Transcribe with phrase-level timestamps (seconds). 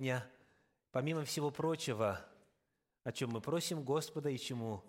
[0.00, 0.26] сегодня,
[0.92, 2.26] помимо всего прочего,
[3.04, 4.82] о чем мы просим Господа и чему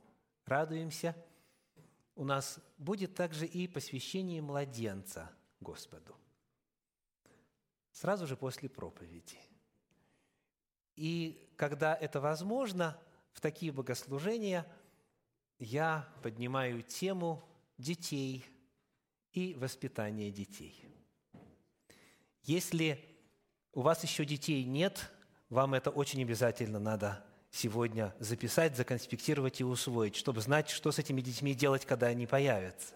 [0.46, 1.18] радуемся,
[2.16, 6.16] у нас будет также и посвящение младенца Господу.
[7.92, 9.38] Сразу же после проповеди.
[10.96, 12.98] И когда это возможно,
[13.34, 14.66] в такие богослужения
[15.60, 17.44] я поднимаю тему
[17.78, 18.46] детей
[19.34, 20.86] и воспитания детей–
[22.44, 23.11] если
[23.74, 25.12] у вас еще детей нет,
[25.50, 31.22] вам это очень обязательно надо сегодня записать, законспектировать и усвоить, чтобы знать, что с этими
[31.22, 32.96] детьми делать, когда они появятся.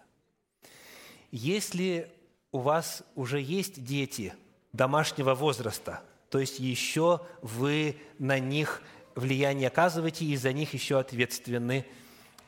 [1.31, 2.11] Если
[2.51, 4.33] у вас уже есть дети
[4.71, 8.81] домашнего возраста, то есть еще вы на них
[9.15, 11.85] влияние оказываете и за них еще ответственны,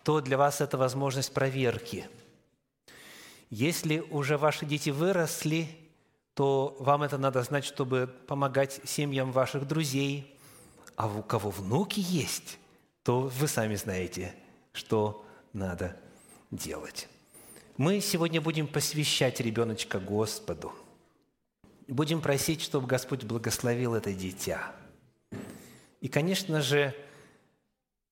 [0.04, 2.06] то для вас это возможность проверки.
[3.50, 5.87] Если уже ваши дети выросли,
[6.38, 10.38] то вам это надо знать, чтобы помогать семьям ваших друзей.
[10.96, 12.60] А у кого внуки есть,
[13.02, 14.36] то вы сами знаете,
[14.72, 15.98] что надо
[16.52, 17.10] делать.
[17.78, 20.72] Мы сегодня будем посвящать ребеночка Господу.
[21.88, 24.76] Будем просить, чтобы Господь благословил это дитя.
[26.02, 26.94] И, конечно же,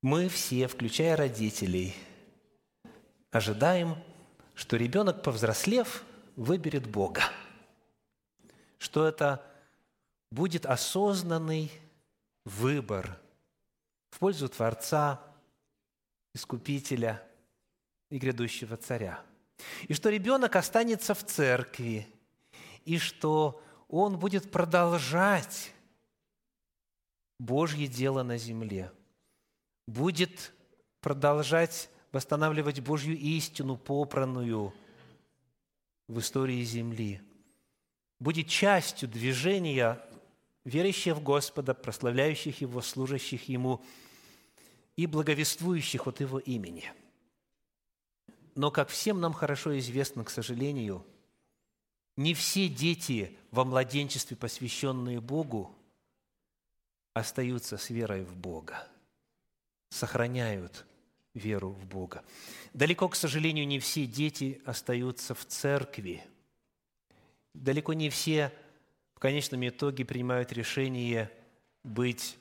[0.01, 1.95] мы все, включая родителей,
[3.29, 3.97] ожидаем,
[4.55, 6.03] что ребенок, повзрослев,
[6.35, 7.21] выберет Бога–
[8.77, 9.45] что это
[10.31, 11.71] будет осознанный
[12.43, 13.19] выбор
[14.11, 15.21] в пользу Творца,
[16.33, 17.25] Искупителя
[18.09, 19.23] и грядущего Царя.
[19.87, 22.07] И что ребенок останется в церкви,
[22.83, 25.71] и что он будет продолжать
[27.39, 28.91] Божье дело на земле,
[29.87, 30.51] будет
[30.99, 34.73] продолжать восстанавливать Божью истину, попранную
[36.09, 37.21] в истории земли–
[38.25, 40.01] будет частью движения
[40.63, 43.85] верующих в Господа, прославляющих Его, служащих Ему
[44.95, 46.91] и благовествующих от Его имени.
[48.55, 51.05] Но, как всем нам хорошо известно, к сожалению,
[52.17, 55.75] не все дети во младенчестве, посвященные Богу,
[57.13, 58.87] остаются с верой в Бога,
[59.89, 60.87] сохраняют
[61.35, 62.23] веру в Бога.
[62.73, 66.23] Далеко, к сожалению, не все дети остаются в церкви–
[67.55, 68.51] далеко не все
[69.15, 71.31] в конечном итоге принимают решение
[71.83, 72.37] быть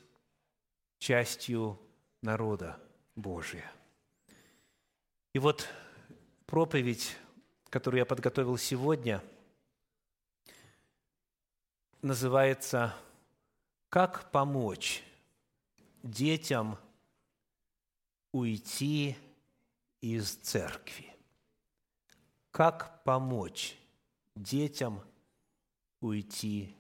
[0.99, 1.79] частью
[2.21, 2.81] народа
[3.15, 3.71] Божия.
[5.33, 5.69] И вот
[6.47, 7.17] проповедь,
[7.71, 9.23] которую я подготовил сегодня,
[12.03, 12.95] называется
[13.89, 15.03] «Как помочь
[16.03, 16.79] детям
[18.33, 19.17] уйти
[20.01, 21.13] из церкви?»
[22.51, 23.77] Как помочь
[24.35, 25.03] детям
[26.01, 26.77] уйти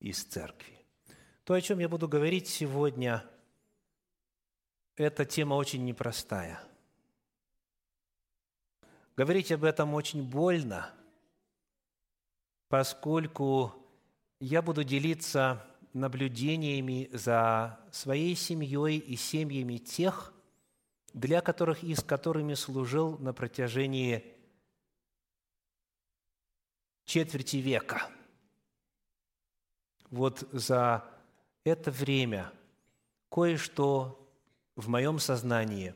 [0.00, 0.74] из церкви.
[1.44, 3.24] То, о чем я буду говорить сегодня,
[4.96, 6.60] эта тема очень непростая.
[9.16, 10.92] Говорить об этом очень больно,
[12.68, 13.74] поскольку
[14.40, 20.32] я буду делиться наблюдениями за своей семьей и семьями тех,
[21.12, 24.37] для которых и с которыми служил на протяжении
[27.08, 28.10] четверти века.
[30.10, 31.08] Вот за
[31.64, 32.52] это время
[33.30, 34.30] кое-что
[34.76, 35.94] в моем сознании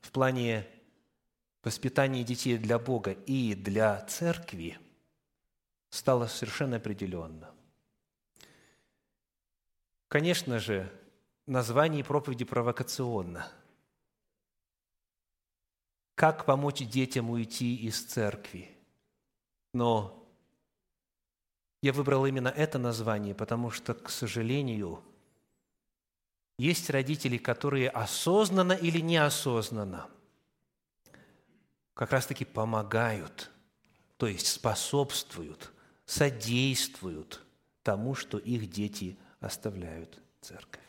[0.00, 0.64] в плане
[1.64, 4.78] воспитания детей для Бога и для церкви
[5.90, 7.52] стало совершенно определенно.
[10.06, 10.88] Конечно же,
[11.46, 13.50] название проповеди провокационно.
[16.14, 18.70] Как помочь детям уйти из церкви?
[19.72, 20.17] Но
[21.82, 25.02] я выбрал именно это название, потому что, к сожалению,
[26.58, 30.08] есть родители, которые осознанно или неосознанно
[31.94, 33.50] как раз-таки помогают,
[34.16, 35.72] то есть способствуют,
[36.04, 37.44] содействуют
[37.82, 40.82] тому, что их дети оставляют церковь.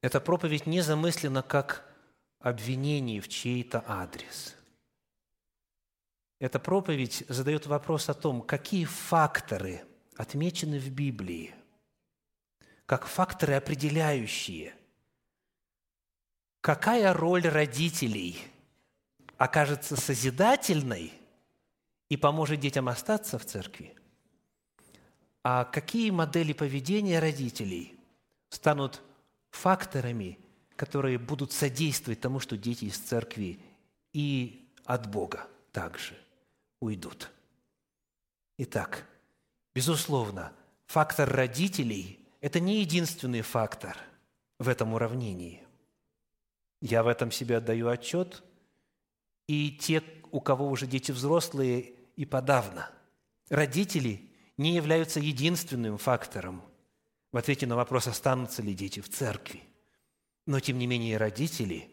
[0.00, 1.88] Эта проповедь не замыслена как
[2.40, 4.55] обвинение в чей-то адрес.
[6.38, 9.82] Эта проповедь задает вопрос о том, какие факторы
[10.16, 11.54] отмечены в Библии,
[12.84, 14.74] как факторы определяющие,
[16.60, 18.38] какая роль родителей
[19.38, 21.12] окажется созидательной
[22.10, 23.94] и поможет детям остаться в церкви,
[25.42, 27.98] а какие модели поведения родителей
[28.50, 29.02] станут
[29.50, 30.38] факторами,
[30.76, 33.58] которые будут содействовать тому, что дети из церкви
[34.12, 36.25] и от Бога также
[36.86, 37.30] уйдут.
[38.58, 39.06] Итак,
[39.74, 40.52] безусловно,
[40.86, 43.96] фактор родителей– это не единственный фактор
[44.58, 45.62] в этом уравнении.
[46.80, 48.42] Я в этом себе отдаю отчет,
[49.46, 52.90] и те, у кого уже дети взрослые, и подавно.
[53.48, 56.62] Родители не являются единственным фактором
[57.32, 59.62] в ответе на вопрос, останутся ли дети в церкви.
[60.46, 61.90] Но, тем не менее, родители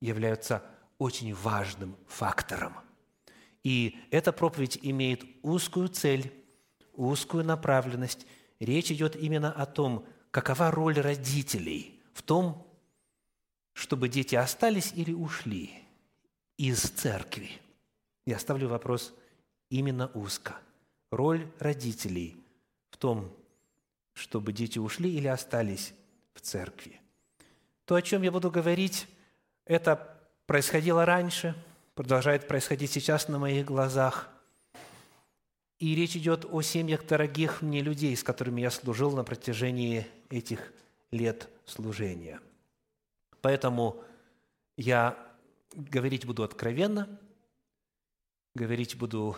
[0.00, 0.62] являются
[0.98, 2.74] очень важным фактором.
[3.64, 6.32] И эта проповедь имеет узкую цель,
[6.94, 8.26] узкую направленность.
[8.60, 12.66] Речь идет именно о том, какова роль родителей в том,
[13.72, 15.72] чтобы дети остались или ушли
[16.56, 17.50] из церкви.
[18.26, 19.14] Я ставлю вопрос
[19.70, 20.56] именно узко.
[21.10, 22.36] Роль родителей
[22.90, 23.30] в том,
[24.12, 25.94] чтобы дети ушли или остались
[26.34, 27.00] в церкви.
[27.84, 29.06] То, о чем я буду говорить,
[29.64, 31.54] это происходило раньше,
[31.94, 34.30] продолжает происходить сейчас на моих глазах.
[35.78, 40.72] И речь идет о семьях дорогих мне людей, с которыми я служил на протяжении этих
[41.10, 42.40] лет служения.
[43.40, 44.02] Поэтому
[44.76, 45.18] я
[45.74, 47.20] говорить буду откровенно,
[48.54, 49.36] говорить буду,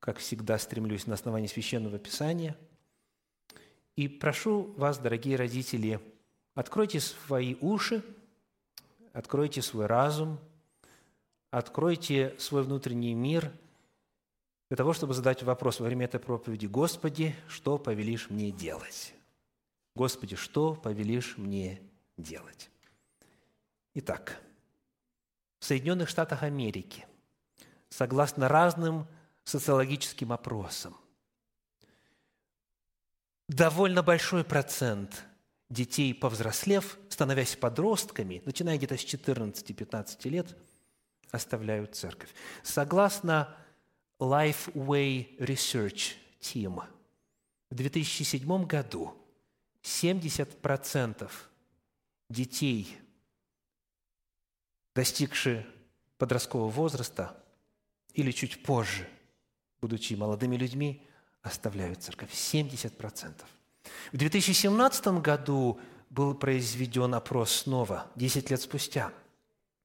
[0.00, 2.56] как всегда, стремлюсь на основании Священного Писания.
[3.94, 6.00] И прошу вас, дорогие родители,
[6.54, 8.02] откройте свои уши,
[9.12, 10.40] откройте свой разум,
[11.50, 13.52] откройте свой внутренний мир
[14.68, 19.14] для того, чтобы задать вопрос во время этой проповеди, «Господи, что повелишь мне делать?»
[19.94, 21.80] Господи, что повелишь мне
[22.16, 22.70] делать?
[23.94, 24.40] Итак,
[25.58, 27.06] в Соединенных Штатах Америки,
[27.88, 29.06] согласно разным
[29.44, 30.96] социологическим опросам,
[33.48, 35.24] довольно большой процент
[35.68, 40.56] детей, повзрослев, становясь подростками, начиная где-то с 14-15 лет,
[41.32, 42.30] оставляют церковь.
[42.62, 43.54] Согласно
[44.18, 46.82] Lifeway Research Team,
[47.70, 49.14] в 2007 году
[49.82, 51.30] 70%
[52.28, 52.98] детей,
[54.94, 55.66] достигшие
[56.18, 57.42] подросткового возраста
[58.12, 59.08] или чуть позже,
[59.80, 61.06] будучи молодыми людьми,
[61.42, 62.32] оставляют церковь.
[62.32, 63.34] 70%.
[64.12, 65.80] В 2017 году
[66.10, 69.12] был произведен опрос снова, 10 лет спустя.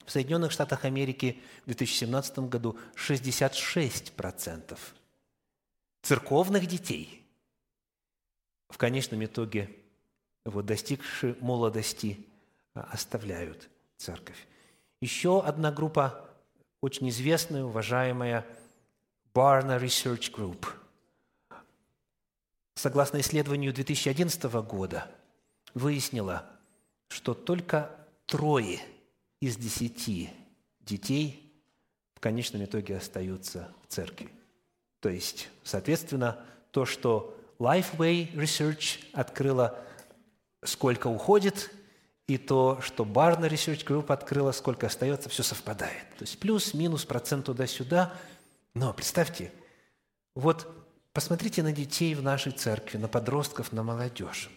[0.06, 4.78] В Соединенных Штатах Америки в 2017 году 66%
[6.02, 7.26] церковных детей
[8.70, 9.76] в конечном итоге
[10.46, 12.26] вот, достигшие молодости,
[12.74, 14.48] а, оставляют церковь.
[15.02, 16.30] Еще одна группа,
[16.82, 18.46] очень известная, уважаемая,
[19.34, 20.68] Barna Research Group.
[22.76, 25.10] Согласно исследованию 2011 года,
[25.74, 26.46] выяснила,
[27.08, 27.90] что только
[28.26, 28.82] трое
[29.46, 30.32] из десяти
[30.80, 31.54] детей
[32.16, 34.32] в конечном итоге остаются в церкви.
[35.02, 39.80] То есть, соответственно, то, что Lifeway Research открыла
[40.64, 41.70] сколько уходит,
[42.26, 46.10] и то, что Barna Research Group открыла, сколько остается, все совпадает.
[46.18, 48.16] То есть плюс-минус процент туда-сюда.
[48.74, 49.52] Но представьте,
[50.34, 50.68] вот
[51.14, 54.50] посмотрите на детей в нашей церкви, на подростков, на молодежь.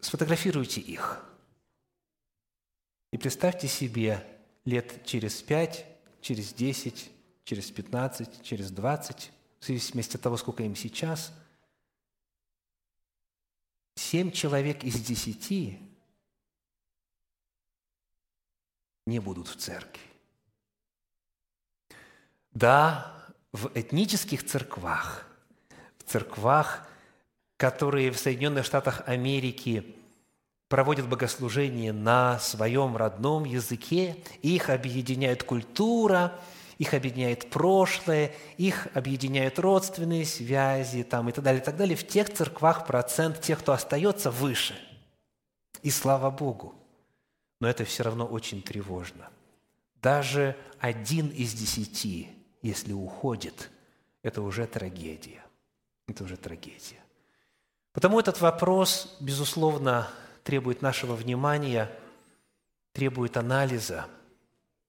[0.00, 1.24] Сфотографируйте их.
[3.12, 4.26] И представьте себе
[4.64, 5.86] лет через пять,
[6.20, 7.10] через десять,
[7.44, 11.32] через пятнадцать, через двадцать, в зависимости от того, сколько им сейчас–
[13.96, 15.80] семь человек из десяти
[19.06, 20.02] не будут в церкви.
[22.52, 23.12] Да,
[23.52, 25.26] в этнических церквах,
[25.98, 26.88] в церквах,
[27.56, 29.96] которые в Соединенных Штатах Америки
[30.68, 36.32] проводят богослужение на своем родном языке, их объединяет культура–
[36.78, 41.96] их объединяет прошлое, их объединяют родственные связи там, и так далее, и так далее.
[41.96, 44.74] В тех церквах процент тех, кто остается, выше.
[45.82, 46.74] И слава Богу.
[47.60, 49.30] Но это все равно очень тревожно.
[50.02, 52.28] Даже один из десяти,
[52.60, 53.70] если уходит,
[54.22, 55.44] это уже трагедия.
[56.06, 57.00] Это уже трагедия.
[57.92, 60.08] Потому этот вопрос, безусловно,
[60.46, 61.90] требует нашего внимания,
[62.94, 64.06] требует анализа,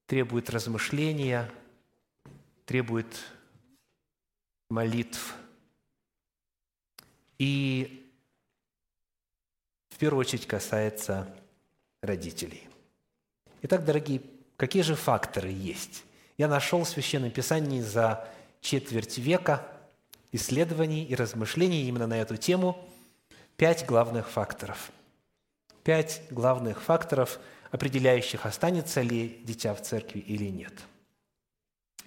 [0.06, 1.50] требует размышления–
[2.68, 3.06] требует
[4.68, 5.34] молитв.
[7.38, 8.06] И
[9.88, 11.34] в первую очередь касается
[12.02, 12.68] родителей.
[13.62, 14.20] Итак, дорогие,
[14.58, 16.04] какие же факторы есть?
[16.36, 18.28] Я нашел в Священном Писании за
[18.60, 19.66] четверть века
[20.30, 22.86] исследований и размышлений именно на эту тему
[23.56, 24.92] пять главных факторов.
[25.88, 27.40] Пять главных факторов,
[27.70, 30.74] определяющих, останется ли дитя в церкви или нет–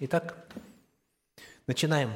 [0.04, 0.48] Итак,
[1.68, 2.10] начинаем.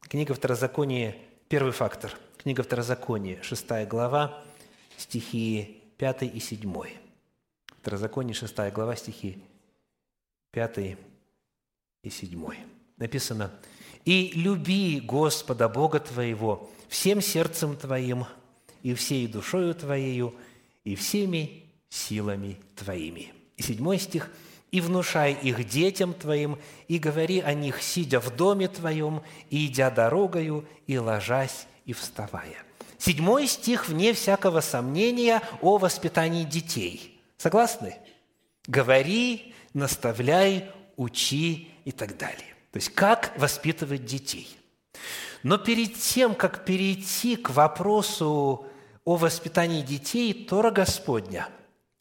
[0.00, 1.16] Книга Второзакония,
[1.48, 2.16] Первый фактор.
[2.38, 4.44] Книга Второзакония, 6 глава,
[4.96, 6.72] стихи 5 и 7.
[7.80, 9.42] Второзаконие, 6 глава, стихи
[10.52, 10.96] 5
[12.04, 12.54] и 7.
[12.96, 13.50] Написано,
[14.04, 18.26] «И люби Господа Бога твоего всем сердцем твоим,
[18.84, 20.32] и всей душою твоею,
[20.84, 23.32] и всеми силами твоими».
[23.56, 24.30] И седьмой стих–
[24.72, 26.58] и внушай их детям твоим,
[26.88, 32.56] и говори о них, сидя в доме твоем, и идя дорогою, и ложась, и вставая».
[32.98, 37.20] Седьмой стих, вне всякого сомнения, о воспитании детей.
[37.36, 37.96] Согласны?
[38.68, 42.54] Говори, наставляй, учи и так далее.
[42.70, 44.56] То есть, как воспитывать детей.
[45.42, 48.66] Но перед тем, как перейти к вопросу
[49.04, 51.48] о воспитании детей, Тора Господня,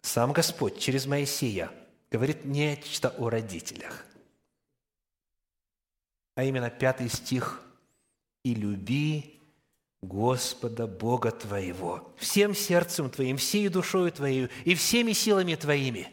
[0.01, 1.71] сам Господь через Моисея–
[2.11, 4.05] говорит нечто о родителях.
[6.35, 7.63] А именно пятый стих
[8.43, 9.39] «И люби
[10.01, 16.09] Господа Бога твоего всем сердцем твоим, всей душою твоей и всеми силами твоими».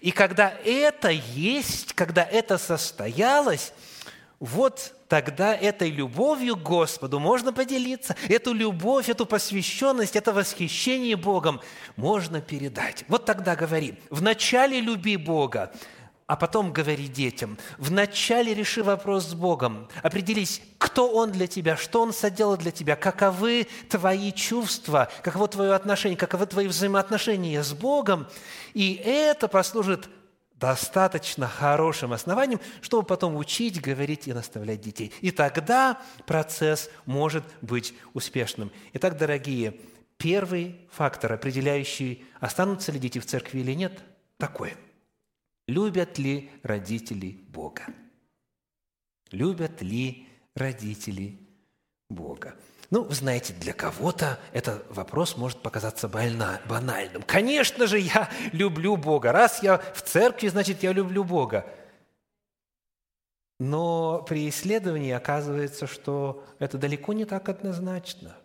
[0.00, 3.72] И когда это есть, когда это состоялось,
[4.42, 8.16] вот тогда этой любовью к Господу можно поделиться.
[8.28, 11.60] Эту любовь, эту посвященность, это восхищение Богом
[11.94, 13.04] можно передать.
[13.06, 15.72] Вот тогда говори, вначале люби Бога,
[16.26, 17.56] а потом говори детям.
[17.78, 19.88] Вначале реши вопрос с Богом.
[20.02, 25.72] Определись, кто Он для тебя, что Он соделал для тебя, каковы твои чувства, каково твое
[25.72, 28.26] отношение, каковы твои взаимоотношения с Богом.
[28.74, 30.08] И это послужит
[30.62, 35.12] достаточно хорошим основанием, чтобы потом учить, говорить и наставлять детей.
[35.20, 38.70] И тогда процесс может быть успешным.
[38.92, 39.80] Итак, дорогие,
[40.18, 44.04] первый фактор, определяющий, останутся ли дети в церкви или нет,
[44.36, 44.74] такой.
[45.66, 47.82] Любят ли родители Бога?
[49.32, 51.40] Любят ли родители
[52.08, 52.54] Бога?
[52.92, 57.22] Ну, вы знаете, для кого-то этот вопрос может показаться больна, банальным.
[57.22, 59.32] Конечно же, я люблю Бога.
[59.32, 61.66] Раз я в церкви, значит, я люблю Бога.
[63.58, 68.36] Но при исследовании оказывается, что это далеко не так однозначно.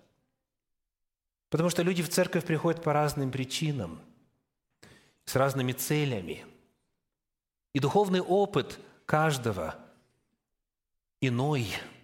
[1.49, 3.99] Потому что люди в церковь приходят по разным причинам,
[5.25, 6.45] с разными целями.
[7.73, 9.75] И духовный опыт каждого
[11.19, 11.67] иной–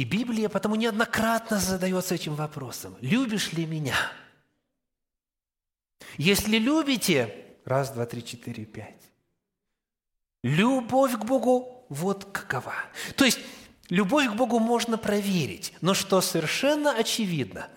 [0.00, 2.96] и Библия потому неоднократно задается этим вопросом.
[3.02, 3.94] Любишь ли меня?
[6.16, 9.02] Если любите, раз, два, три, четыре, пять.
[10.42, 12.72] Любовь к Богу вот какова.
[13.14, 13.40] То есть,
[13.90, 17.68] любовь к Богу можно проверить, но что совершенно очевидно,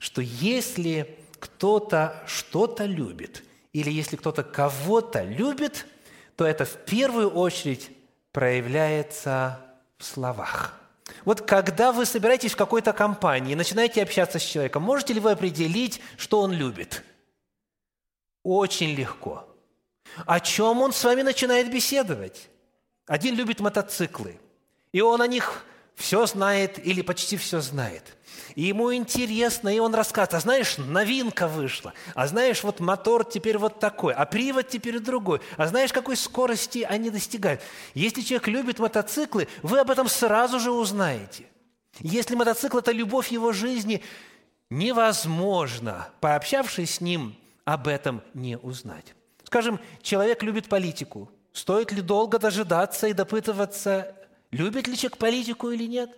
[0.00, 5.86] что если кто-то что-то любит, или если кто-то кого-то любит,
[6.34, 7.92] то это в первую очередь
[8.32, 9.60] проявляется
[9.96, 10.74] в словах–
[11.28, 15.32] вот когда вы собираетесь в какой-то компании и начинаете общаться с человеком, можете ли вы
[15.32, 17.04] определить, что он любит?
[18.42, 19.46] Очень легко.
[20.24, 22.48] О чем он с вами начинает беседовать?
[23.06, 24.40] Один любит мотоциклы,
[24.90, 25.66] и он о них
[25.98, 28.16] все знает или почти все знает.
[28.54, 33.58] И ему интересно, и он рассказывает, а знаешь, новинка вышла, а знаешь, вот мотор теперь
[33.58, 37.60] вот такой, а привод теперь другой, а знаешь, какой скорости они достигают.
[37.94, 41.46] Если человек любит мотоциклы, вы об этом сразу же узнаете.
[41.98, 44.02] Если мотоцикл– это любовь его жизни,
[44.70, 49.14] невозможно, пообщавшись с ним, об этом не узнать.
[49.44, 51.28] Скажем, человек любит политику.
[51.52, 54.14] Стоит ли долго дожидаться и допытываться,
[54.50, 56.10] любит ли человек политику или нет?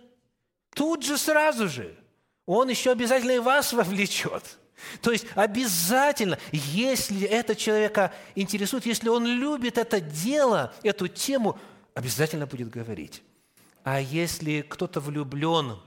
[0.73, 1.95] Тут же сразу же.
[2.45, 4.57] Он еще обязательно и вас вовлечет.
[5.01, 11.59] То есть обязательно, если это человека интересует, если он любит это дело, эту тему,
[11.93, 13.21] обязательно будет говорить.
[13.83, 15.79] А если кто-то влюблен,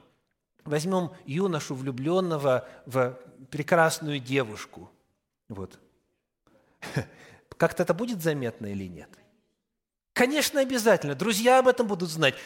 [0.64, 3.18] возьмем юношу влюбленного в
[3.50, 4.90] прекрасную девушку,
[5.48, 5.78] вот,
[7.56, 9.10] как-то это будет заметно или нет?
[10.14, 11.16] Конечно, обязательно.
[11.16, 12.36] Друзья об этом будут знать.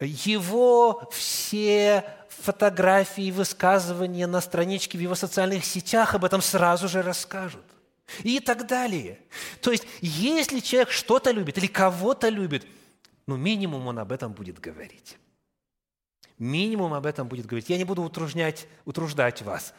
[0.00, 7.64] Его все фотографии, высказывания на страничке в его социальных сетях об этом сразу же расскажут.
[8.22, 9.20] И так далее.
[9.60, 12.66] То есть, если человек что-то любит или кого-то любит,
[13.26, 15.16] ну, минимум он об этом будет говорить.
[16.38, 17.70] Минимум об этом будет говорить.
[17.70, 19.74] Я не буду утруждать, утруждать вас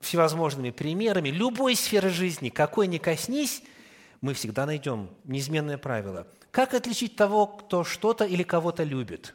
[0.00, 1.28] всевозможными примерами.
[1.28, 3.62] Любой сферы жизни, какой ни коснись,
[4.22, 9.34] мы всегда найдем неизменное правило– как отличить того, кто что-то или кого-то любит?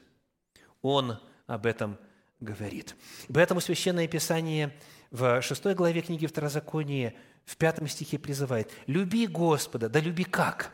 [0.82, 1.98] Он об этом
[2.40, 2.96] говорит.
[3.34, 4.76] Поэтому Священное Писание
[5.12, 9.88] в 6 главе книги Второзакония в пятом стихе призывает «Люби Господа».
[9.90, 10.72] Да люби как?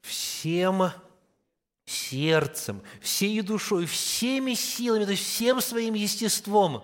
[0.00, 0.90] Всем
[1.86, 6.82] сердцем, всей душой, всеми силами, то есть всем своим естеством.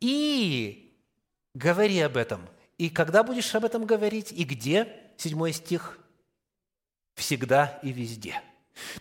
[0.00, 0.92] И
[1.54, 2.48] говори об этом.
[2.76, 4.32] И когда будешь об этом говорить?
[4.32, 4.96] И где?
[5.16, 5.98] Седьмой стих.
[7.18, 8.40] Всегда и везде.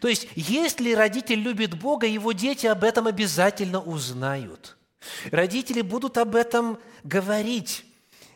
[0.02, 4.76] То есть, если родитель любит Бога, его дети об этом обязательно узнают.
[5.30, 7.86] Родители будут об этом говорить.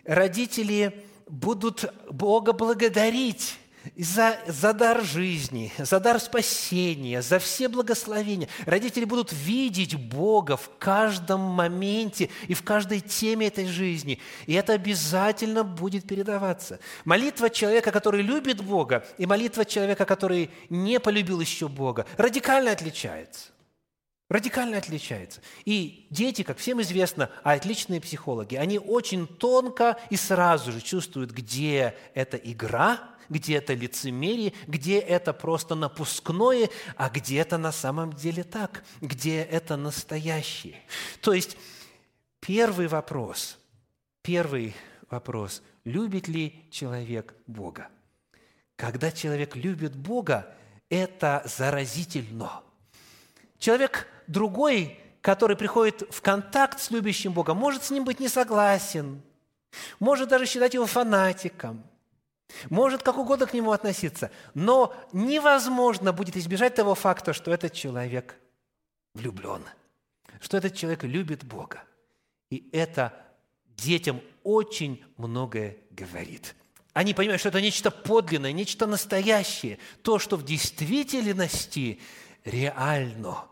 [0.05, 3.57] Родители будут Бога благодарить
[3.97, 8.47] за, за дар жизни, за дар спасения, за все благословения.
[8.65, 14.19] Родители будут видеть Бога в каждом моменте и в каждой теме этой жизни.
[14.45, 16.79] И это обязательно будет передаваться.
[17.05, 23.49] Молитва человека, который любит Бога, и молитва человека, который не полюбил еще Бога, радикально отличается.
[24.29, 25.41] Радикально отличается.
[25.65, 31.31] И дети, как всем известно, а отличные психологи, они очень тонко и сразу же чувствуют,
[31.31, 32.99] где эта игра–
[33.31, 39.41] где это лицемерие, где это просто напускное, а где это на самом деле так, где
[39.41, 40.81] это настоящее.
[41.21, 41.57] То есть
[42.41, 43.57] первый вопрос,
[44.21, 44.75] первый
[45.09, 47.87] вопрос, любит ли человек Бога?
[48.75, 50.53] Когда человек любит Бога,
[50.89, 52.61] это заразительно.
[53.59, 59.21] Человек другой, который приходит в контакт с любящим Богом, может с ним быть не согласен,
[59.99, 61.85] может даже считать его фанатиком–
[62.69, 68.35] может как угодно к нему относиться, но невозможно будет избежать того факта, что этот человек
[69.13, 69.63] влюблен,
[70.39, 71.83] что этот человек любит Бога.
[72.49, 73.13] И это
[73.65, 76.55] детям очень многое говорит.
[76.93, 82.01] Они понимают, что это нечто подлинное, нечто настоящее, то, что в действительности
[82.43, 83.45] реально.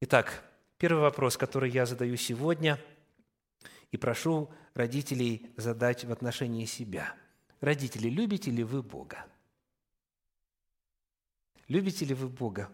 [0.00, 0.44] Итак,
[0.76, 2.78] первый вопрос, который я задаю сегодня,
[3.90, 7.14] и прошу родителей задать в отношении себя–
[7.60, 9.26] Родители, любите ли вы Бога?
[11.66, 12.72] Любите ли вы Бога?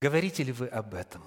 [0.00, 1.22] Говорите ли вы об этом?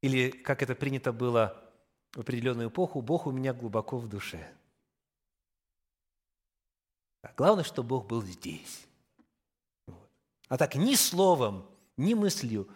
[0.00, 1.72] Или, как это принято было
[2.12, 4.54] в определенную эпоху, Бог у меня глубоко в душе.
[7.36, 8.86] Главное, чтобы Бог был здесь.
[9.86, 10.10] Вот.
[10.48, 12.68] А так ни словом, ни мыслью,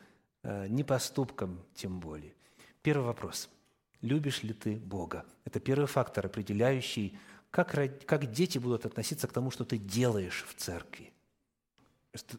[0.42, 2.34] э, ни поступком тем более.
[2.82, 3.48] Первый вопрос–
[4.02, 5.24] любишь ли ты Бога.
[5.44, 7.18] Это первый фактор, определяющий,
[7.50, 7.74] как,
[8.06, 11.12] как дети будут относиться к тому, что ты делаешь в церкви.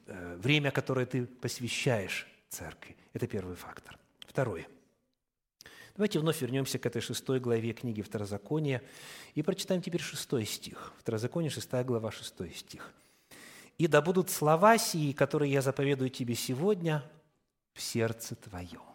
[0.06, 2.96] Э, время, которое ты посвящаешь церкви.
[3.14, 3.98] Это первый фактор.
[4.20, 4.68] Второй.
[5.96, 8.82] Давайте вновь вернемся к этой шестой главе книги Второзакония
[9.36, 10.94] и прочитаем теперь шестой стих.
[11.00, 12.92] Второзаконие, шестая глава, шестой стих.
[13.78, 17.04] «И да будут слова сии, которые я заповедую тебе сегодня,
[17.74, 18.93] в сердце твоем».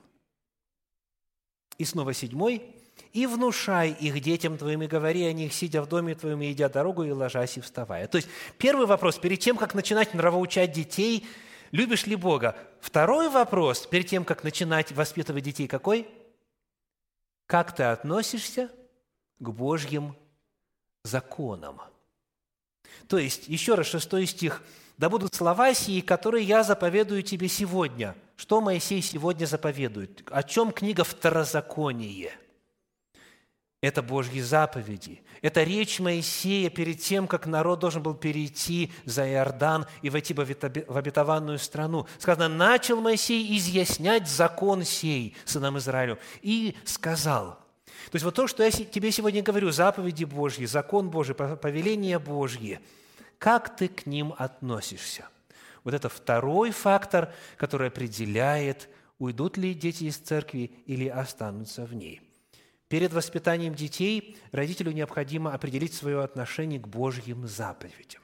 [1.78, 2.74] И снова седьмой.
[3.12, 6.68] «И внушай их детям твоим, и говори о них, сидя в доме твоем, и идя
[6.68, 8.06] дорогу, и ложась, и вставая».
[8.08, 11.26] То есть первый вопрос, перед тем, как начинать нравоучать детей,
[11.70, 12.56] любишь ли Бога?
[12.80, 16.06] Второй вопрос, перед тем, как начинать воспитывать детей, какой?
[17.46, 18.70] Как ты относишься
[19.38, 20.14] к Божьим
[21.04, 21.80] законам?
[23.06, 24.62] То есть, еще раз, шестой стих–
[24.98, 28.16] да будут слова сии, которые я заповедую тебе сегодня.
[28.36, 30.22] Что Моисей сегодня заповедует?
[30.30, 32.32] О чем книга Второзаконие?
[33.80, 35.22] Это Божьи заповеди.
[35.40, 40.40] Это речь Моисея перед тем, как народ должен был перейти за Иордан и войти в
[40.40, 42.08] обетованную страну.
[42.18, 47.60] Сказано, начал Моисей изъяснять закон сей сынам Израилю и сказал.
[48.10, 52.80] То есть вот то, что я тебе сегодня говорю, заповеди Божьи, закон Божий, повеление Божье–
[53.38, 55.28] как ты к ним относишься?
[55.84, 62.20] Вот это второй фактор, который определяет, уйдут ли дети из церкви или останутся в ней.
[62.88, 68.22] Перед воспитанием детей родителю необходимо определить свое отношение к Божьим заповедям.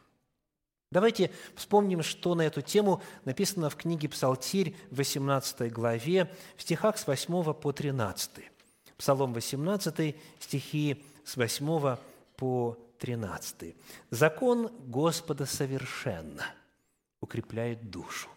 [0.91, 6.99] Давайте вспомним, что на эту тему написано в книге «Псалтирь» в 18 главе, в стихах
[6.99, 8.31] с 8 по 13.
[8.97, 11.97] Псалом 18, стихи с 8
[12.37, 13.77] по 13.
[14.09, 16.47] «Закон Господа совершенно
[17.21, 18.31] укрепляет душу.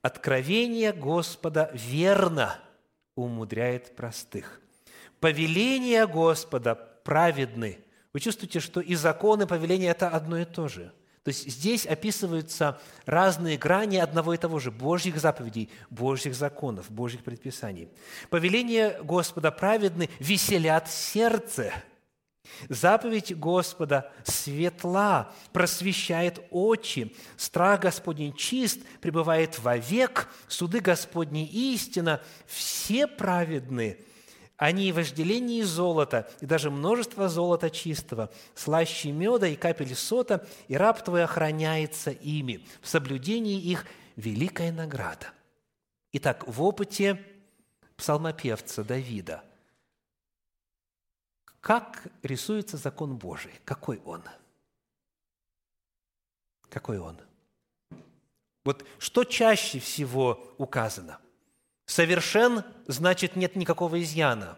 [0.00, 2.60] Откровение Господа верно
[3.16, 4.60] умудряет простых.
[5.18, 7.80] Повеления Господа праведны».
[8.12, 10.92] Вы чувствуете, что и законы, и повеления– это одно и то же.
[11.24, 17.24] То есть здесь описываются разные грани одного и того же– Божьих заповедей, Божьих законов, Божьих
[17.24, 17.88] предписаний.
[18.30, 21.72] Повеления Господа праведны веселят сердце–
[22.68, 33.98] Заповедь Господа светла, просвещает очи, страх Господний чист, пребывает вовек, суды Господни истина, все праведны,
[34.60, 41.02] они вожделение золота, и даже множество золота чистого, слаще меда и капель сота, и раб
[41.02, 42.66] твой охраняется ими.
[42.82, 45.28] В соблюдении их великая награда.
[46.12, 47.24] Итак, в опыте
[47.96, 49.42] псалмопевца Давида,
[51.60, 53.52] как рисуется закон Божий?
[53.64, 54.22] Какой он?
[56.68, 57.18] Какой он?
[58.64, 61.18] Вот что чаще всего указано?
[61.86, 64.56] Совершен, значит, нет никакого изъяна.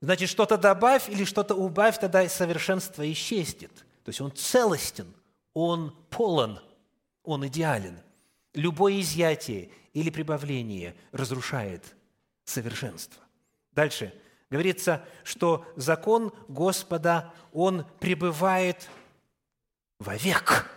[0.00, 3.72] Значит, что-то добавь или что-то убавь, тогда совершенство исчезнет.
[4.04, 5.12] То есть он целостен,
[5.54, 6.60] он полон,
[7.22, 7.98] он идеален.
[8.54, 11.94] Любое изъятие или прибавление разрушает
[12.44, 13.22] совершенство.
[13.72, 14.12] Дальше
[14.50, 18.88] говорится, что закон Господа, он пребывает
[19.98, 20.70] вовек.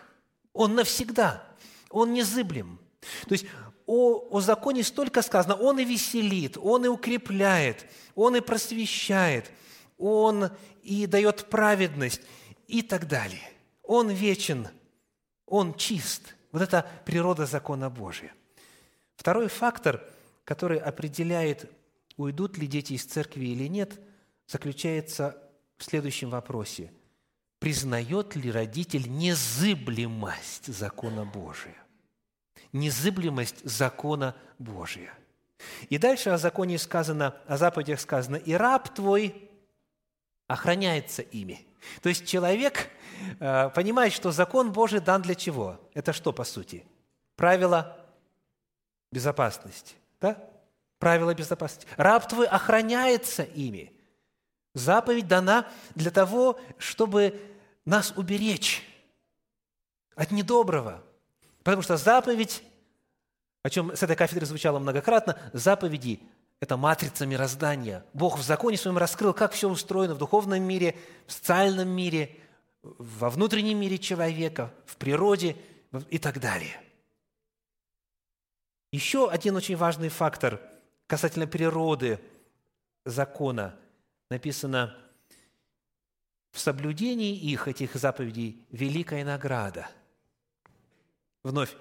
[0.53, 1.43] Он навсегда.
[1.89, 2.79] Он незыблем.
[3.27, 3.45] То есть
[3.85, 5.55] о, о законе столько сказано.
[5.55, 9.51] Он и веселит, он и укрепляет, он и просвещает,
[9.97, 10.49] он
[10.81, 12.21] и дает праведность
[12.67, 13.51] и так далее.
[13.83, 14.67] Он вечен,
[15.45, 16.35] он чист.
[16.51, 18.33] Вот это природа закона Божия.
[19.15, 20.03] Второй фактор,
[20.45, 21.69] который определяет,
[22.17, 23.99] уйдут ли дети из церкви или нет,
[24.47, 25.37] заключается
[25.77, 26.91] в следующем вопросе.
[27.59, 31.77] Признает ли родитель незыблемость закона Божия?
[32.73, 35.13] Незыблемость закона Божия.
[35.89, 39.49] И дальше о законе сказано, о заповедях сказано, «И раб твой
[40.47, 41.65] охраняется ими».
[42.01, 42.89] То есть человек
[43.39, 45.79] э, понимает, что закон Божий дан для чего?
[45.93, 46.85] Это что, по сути?
[47.35, 47.97] Правило
[49.11, 49.95] безопасности.
[50.19, 50.50] Да?
[51.01, 51.85] Правила безопасности.
[51.97, 53.91] Раб твой охраняется ими.
[54.73, 57.41] Заповедь дана для того, чтобы
[57.83, 58.87] нас уберечь
[60.15, 61.03] от недоброго.
[61.63, 62.63] Потому что заповедь,
[63.63, 66.21] о чем с этой кафедры звучало многократно, заповеди–
[66.61, 68.05] это матрица мироздания.
[68.13, 70.95] Бог в законе своем раскрыл, как все устроено в духовном мире,
[71.27, 72.37] в социальном мире,
[72.81, 75.57] во внутреннем мире человека, в природе
[76.09, 76.79] и так далее–
[78.91, 80.59] еще один очень важный фактор
[81.11, 82.21] касательно природы
[83.03, 83.77] закона
[84.29, 84.97] написано
[86.53, 89.89] в соблюдении их, этих заповедей, великая награда.
[91.43, 91.75] Вновь,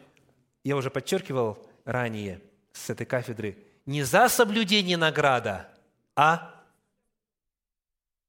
[0.64, 5.68] я уже подчеркивал ранее с этой кафедры, не за соблюдение награда,
[6.16, 6.60] а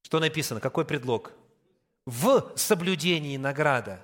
[0.02, 1.32] что написано, какой предлог?
[2.06, 4.00] В соблюдении награда.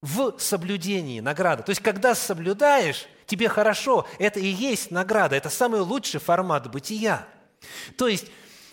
[0.00, 1.64] В соблюдении награда.
[1.64, 7.26] То есть, когда соблюдаешь, тебе хорошо, это и есть награда, это самый лучший формат бытия.
[7.96, 8.26] То есть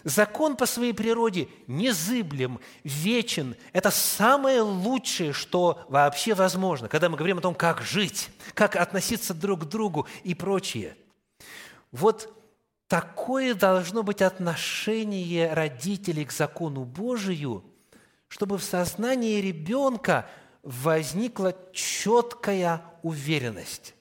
[0.04, 3.56] закон по своей природе незыблем, вечен.
[3.74, 9.34] Это самое лучшее, что вообще возможно, когда мы говорим о том, как жить, как относиться
[9.34, 10.96] друг к другу и прочее.
[11.92, 12.34] Вот
[12.88, 17.64] такое должно быть отношение родителей к закону Божию,
[18.28, 20.30] чтобы в сознании ребенка
[20.62, 23.96] возникла четкая уверенность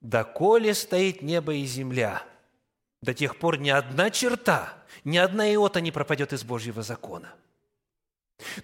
[0.00, 2.22] доколе стоит небо и земля,
[3.02, 7.32] до тех пор ни одна черта, ни одна иота не пропадет из Божьего закона.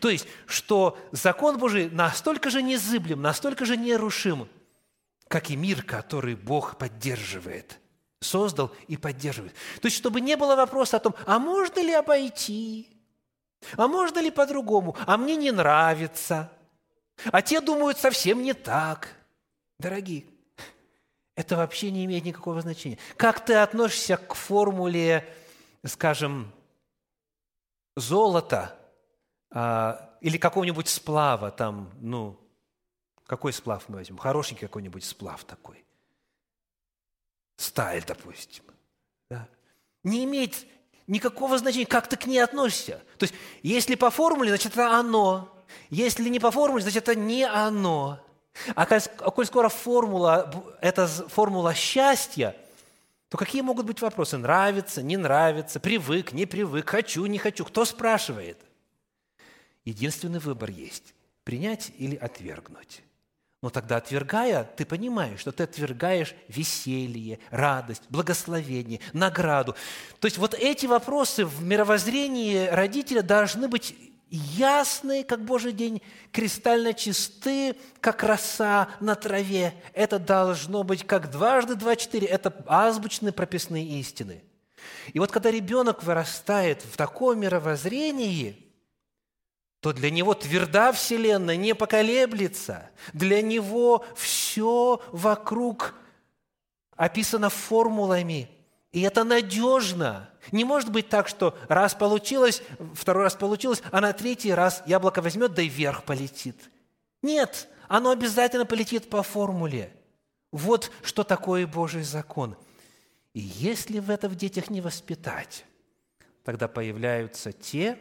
[0.00, 4.48] То есть, что закон Божий настолько же незыблем, настолько же нерушим,
[5.28, 7.78] как и мир, который Бог поддерживает,
[8.20, 9.54] создал и поддерживает.
[9.80, 12.88] То есть, чтобы не было вопроса о том, а можно ли обойти,
[13.76, 16.50] а можно ли по-другому, а мне не нравится,
[17.26, 19.08] а те думают совсем не так.
[19.78, 20.24] Дорогие,
[21.36, 22.98] это вообще не имеет никакого значения.
[23.16, 25.32] Как ты относишься к формуле,
[25.84, 26.50] скажем,
[27.94, 28.76] золота
[29.50, 32.40] а, или какого-нибудь сплава, там, ну,
[33.26, 34.16] какой сплав мы возьмем?
[34.16, 35.84] Хороший какой-нибудь сплав такой.
[37.58, 38.64] Сталь, допустим.
[39.28, 39.46] Да?
[40.04, 40.66] Не имеет
[41.06, 43.02] никакого значения, как ты к ней относишься.
[43.18, 45.52] То есть, если по формуле, значит, это оно.
[45.90, 48.25] Если не по формуле, значит, это не оно.
[48.74, 52.56] А, а коль скоро формула, это формула счастья,
[53.28, 54.38] то какие могут быть вопросы?
[54.38, 57.64] Нравится, не нравится, привык, не привык, хочу, не хочу.
[57.64, 58.58] Кто спрашивает?
[59.84, 61.14] Единственный выбор есть–
[61.44, 63.02] принять или отвергнуть.
[63.62, 69.74] Но тогда, отвергая, ты понимаешь, что ты отвергаешь веселье, радость, благословение, награду.
[70.20, 73.96] То есть вот эти вопросы в мировоззрении родителя должны быть
[74.28, 79.74] ясные, как Божий день, кристально чисты, как роса на траве.
[79.92, 82.26] Это должно быть как дважды два четыре.
[82.26, 84.42] Это азбучные прописные истины.
[85.12, 88.66] И вот когда ребенок вырастает в таком мировоззрении,
[89.80, 92.90] то для него тверда Вселенная, не поколеблется.
[93.12, 95.94] Для него все вокруг
[96.96, 98.50] описано формулами
[98.90, 100.30] И это надежно.
[100.52, 102.62] Не может быть так, что раз получилось,
[102.94, 106.70] второй раз получилось, а на третий раз яблоко возьмет, да и вверх полетит.
[107.22, 109.92] Нет, оно обязательно полетит по формуле.
[110.52, 112.56] Вот что такое Божий закон.
[113.34, 115.64] И если в это в детях не воспитать,
[116.42, 117.98] тогда появляются те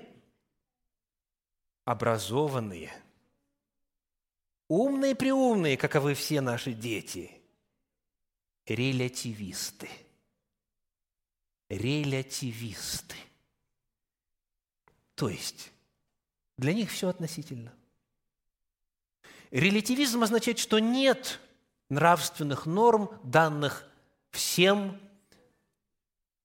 [1.83, 2.93] образованные,
[4.69, 7.31] умные-преумные, каковы все наши дети,
[8.65, 9.89] релятивисты.
[11.69, 13.15] Релятивисты.
[15.15, 15.71] То есть,
[16.57, 17.73] для них все относительно.
[19.51, 21.39] Релятивизм означает, что нет
[21.89, 23.87] нравственных норм, данных
[24.31, 24.99] всем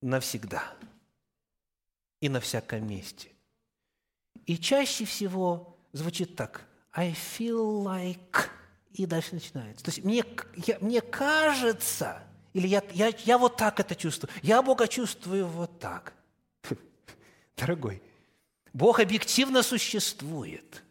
[0.01, 0.73] навсегда
[2.21, 3.31] и на всяком месте.
[4.47, 8.49] И чаще всего звучит так «I feel like…»
[8.93, 9.85] и дальше начинается.
[9.85, 10.25] То есть мне,
[10.67, 15.79] я, мне кажется, или я, я, я вот так это чувствую, я Бога чувствую вот
[15.79, 16.13] так.
[17.57, 18.03] Дорогой,
[18.73, 20.83] Бог объективно существует.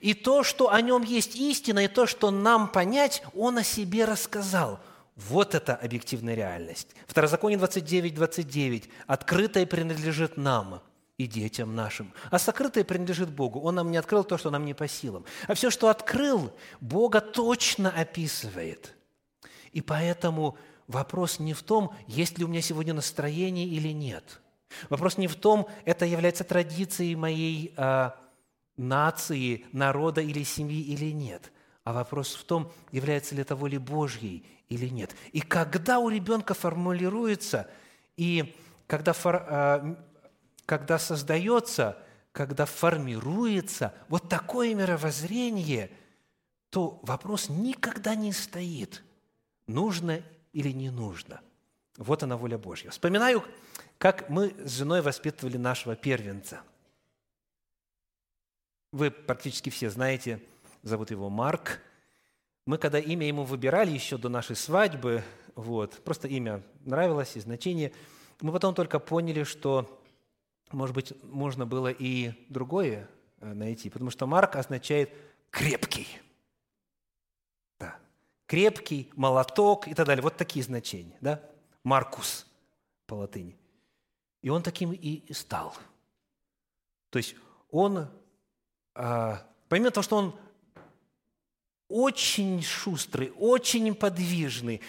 [0.00, 4.04] И то, что о нем есть истина, и то, что нам понять, Он о себе
[4.04, 4.80] рассказал.
[5.16, 6.94] Вот это объективная реальность.
[7.08, 8.88] Второзаконие 29, 29.
[9.08, 10.80] «Открытое принадлежит нам
[11.16, 13.60] и детям нашим, а сокрытое принадлежит Богу.
[13.60, 15.24] Он нам не открыл то, что нам не по силам.
[15.48, 18.94] А все, что открыл, Бога точно описывает.
[19.72, 20.56] И поэтому
[20.88, 24.40] вопрос не в том, есть ли у меня сегодня настроение или нет.
[24.90, 28.10] Вопрос не в том, это является традицией моей э,
[28.76, 31.52] нации, народа или семьи или нет.
[31.84, 35.14] А вопрос в том, является ли это волей Божьей или нет.
[35.32, 37.68] И когда у ребенка формулируется,
[38.16, 38.54] и
[38.86, 39.94] когда, фор, э,
[40.66, 41.98] когда создается,
[42.32, 45.90] когда формируется вот такое мировоззрение,
[46.70, 49.02] то вопрос никогда не стоит,
[49.66, 50.20] нужно
[50.52, 51.40] или не нужно.
[51.96, 52.90] Вот она воля Божья.
[52.90, 53.44] Вспоминаю,
[53.98, 56.60] как мы с женой воспитывали нашего первенца.
[58.92, 60.40] Вы практически все знаете,
[60.82, 61.80] зовут его Марк.
[62.66, 67.92] Мы, когда имя ему выбирали еще до нашей свадьбы, вот, просто имя нравилось и значение,
[68.40, 70.00] мы потом только поняли, что,
[70.70, 73.08] может быть, можно было и другое
[73.40, 75.12] э, найти, потому что Марк означает
[75.50, 76.06] «крепкий».
[78.48, 80.22] Крепкий, молоток и так далее.
[80.22, 81.16] Вот такие значения.
[81.20, 81.42] Да?
[81.84, 82.46] Маркус
[83.06, 83.56] по латыни.
[84.40, 85.74] И он таким и стал.
[87.10, 87.36] То есть
[87.70, 88.08] он,
[88.94, 90.34] а, помимо того, что он
[91.88, 94.80] очень шустрый, очень подвижный,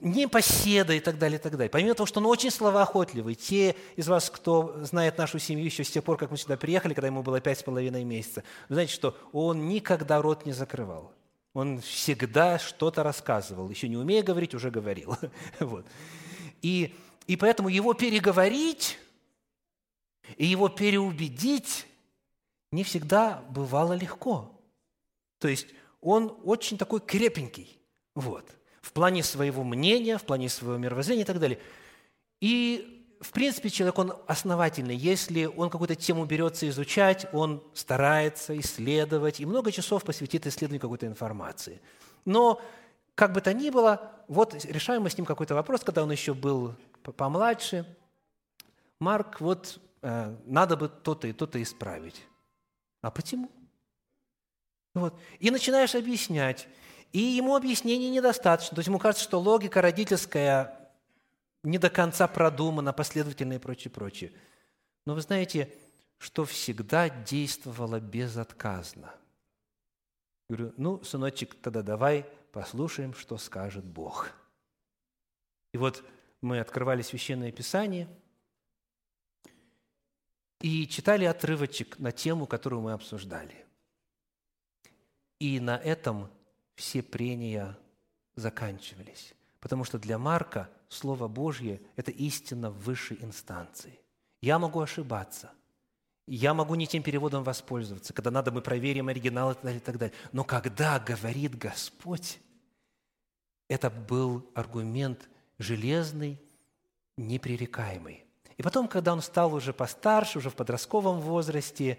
[0.00, 1.68] непоседа и так далее, и так далее.
[1.68, 5.90] Помимо того, что он очень словоохотливый, те из вас, кто знает нашу семью еще с
[5.90, 8.94] тех пор, как мы сюда приехали, когда ему было пять с половиной месяца, вы знаете,
[8.94, 11.12] что он никогда рот не закрывал.
[11.54, 13.68] Он всегда что-то рассказывал.
[13.68, 15.16] Еще не умея говорить, уже говорил.
[15.60, 15.86] Вот.
[16.62, 16.94] И,
[17.26, 18.98] и поэтому его переговорить
[20.36, 21.86] и его переубедить
[22.70, 24.58] не всегда бывало легко.
[25.38, 25.66] То есть
[26.00, 27.78] он очень такой крепенький,
[28.14, 28.48] вот,
[28.80, 31.60] в плане своего мнения, в плане своего мировоззрения и так далее.
[32.40, 34.96] И, в принципе, человек, он основательный.
[34.96, 41.06] Если он какую-то тему берется изучать, он старается исследовать и много часов посвятит исследованию какой-то
[41.06, 41.80] информации.
[42.24, 42.60] Но,
[43.14, 46.34] как бы то ни было, вот решаем мы с ним какой-то вопрос, когда он еще
[46.34, 46.74] был
[47.16, 47.86] помладше.
[48.98, 52.26] Марк, вот э, надо бы то-то и то-то исправить.
[53.02, 53.50] А почему?
[54.94, 55.14] Вот.
[55.38, 56.66] И начинаешь объяснять.
[57.12, 58.74] И ему объяснений недостаточно.
[58.74, 60.81] То есть ему кажется, что логика родительская
[61.62, 64.32] не до конца продумана, последовательная и прочее, прочее.
[65.06, 65.72] Но вы знаете,
[66.18, 69.14] что всегда действовало безотказно.
[70.48, 74.32] говорю, ну, сыночек, тогда давай послушаем, что скажет Бог.
[75.72, 76.04] И вот
[76.40, 78.08] мы открывали Священное Писание
[80.60, 83.56] и читали отрывочек на тему, которую мы обсуждали–
[85.42, 86.30] и на этом
[86.76, 87.76] все прения
[88.36, 89.34] заканчивались.
[89.58, 93.98] Потому что для Марка Слово Божье– это истина высшей инстанции.
[94.42, 95.50] Я могу ошибаться.
[96.26, 98.12] Я могу не тем переводом воспользоваться.
[98.12, 99.80] Когда надо, мы проверим оригинал и так далее.
[99.80, 100.14] И так далее.
[100.32, 102.38] Но когда говорит Господь,
[103.68, 106.38] это был аргумент железный,
[107.16, 108.26] непререкаемый.
[108.58, 111.98] И потом, когда он стал уже постарше, уже в подростковом возрасте,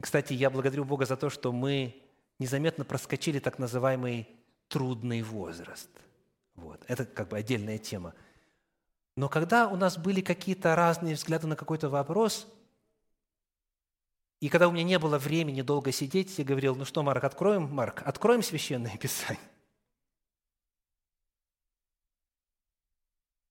[0.00, 2.02] кстати, я благодарю Бога за то, что мы
[2.40, 4.28] незаметно проскочили так называемый
[4.66, 5.88] трудный возраст.
[6.54, 6.84] Вот.
[6.88, 8.14] Это как бы отдельная тема.
[9.16, 12.48] Но когда у нас были какие-то разные взгляды на какой-то вопрос,
[14.40, 17.72] и когда у меня не было времени долго сидеть, я говорил, ну что, Марк, откроем,
[17.72, 19.42] Марк, откроем Священное Писание.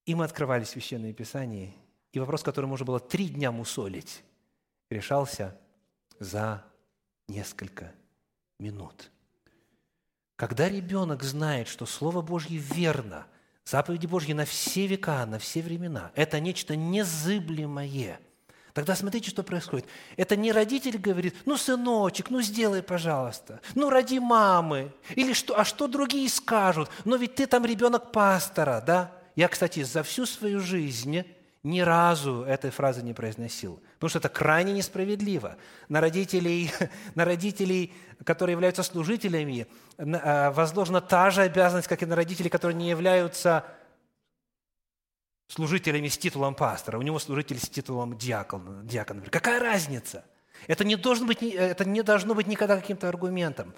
[0.06, 1.74] И мы открывали Священное Писание,
[2.12, 4.24] и вопрос, который можно было три дня мусолить,
[4.89, 5.60] решался
[6.20, 6.63] за
[7.28, 7.94] несколько
[8.60, 9.10] минут.
[10.36, 13.28] Когда ребенок знает, что Слово Божье верно,
[13.65, 18.19] заповеди Божьи на все века, на все времена, это нечто незыблемое–
[18.74, 19.86] Тогда смотрите, что происходит.
[20.17, 25.63] Это не родитель говорит, ну, сыночек, ну, сделай, пожалуйста, ну, ради мамы, или что, а
[25.63, 26.89] что другие скажут?
[27.06, 29.12] Но ведь ты там ребенок пастора, да?
[29.36, 31.24] Я, кстати, за всю свою жизнь
[31.62, 35.56] ни разу этой фразы не произносил, потому что это крайне несправедливо.
[35.88, 36.70] На родителей,
[37.16, 37.94] на родителей
[38.26, 39.66] которые являются служителями,
[39.98, 43.66] а, возложена та же обязанность, как и на родителей, которые не являются
[45.48, 48.84] служителями с титулом пастора, у него служитель с титулом диакона.
[48.84, 49.22] диакона.
[49.22, 50.26] Какая разница?
[50.68, 53.74] Это не, должен быть, это не должно быть никогда каким-то аргументом.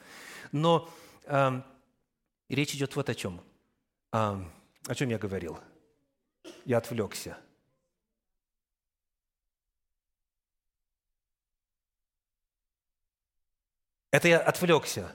[0.51, 0.89] Но
[1.25, 1.61] э,
[2.49, 3.41] речь идет вот о чем.
[4.11, 4.39] Э,
[4.87, 5.59] о чем я говорил?
[6.65, 7.37] Я отвлекся.
[14.11, 15.11] Это я отвлекся.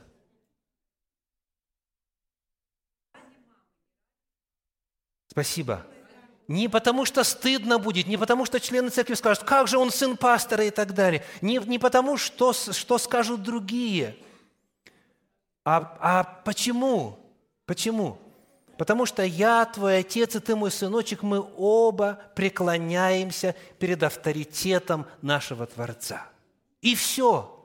[5.29, 5.87] Спасибо.
[6.49, 10.17] Не потому что стыдно будет, не потому что члены церкви скажут, как же он сын
[10.17, 11.25] пастора и так далее.
[11.41, 14.17] Не, не потому, что, что скажут другие.
[15.65, 17.21] А, а почему?
[17.67, 18.19] Почему?
[18.77, 25.67] Потому что я твой отец, и ты мой сыночек, мы оба преклоняемся перед авторитетом нашего
[25.67, 26.27] Творца.
[26.81, 27.60] И все.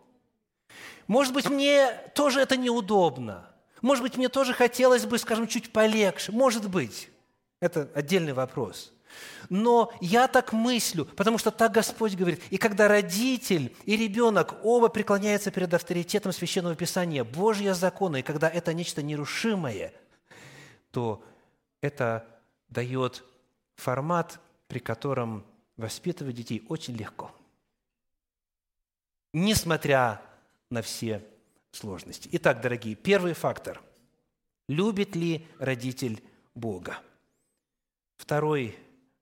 [1.08, 3.50] Может быть, мне тоже это неудобно.
[3.82, 6.32] Может быть, мне тоже хотелось бы, скажем, чуть полегче.
[6.32, 7.10] Может быть.
[7.60, 8.92] Это отдельный вопрос.
[9.50, 12.42] Но я так мыслю, потому что так Господь говорит.
[12.50, 18.50] И когда родитель и ребенок оба преклоняются перед авторитетом Священного Писания, Божья закона, и когда
[18.50, 19.94] это нечто нерушимое,
[20.92, 21.24] то
[21.82, 22.26] это
[22.70, 23.24] дает
[23.76, 25.46] формат, при котором
[25.78, 27.32] воспитывать детей очень легко.
[29.34, 30.22] Несмотря
[30.70, 31.24] на все
[31.72, 32.30] сложности.
[32.32, 33.82] Итак, дорогие, первый фактор.
[34.68, 36.24] Любит ли родитель
[36.54, 37.00] Бога?
[38.18, 38.76] Второй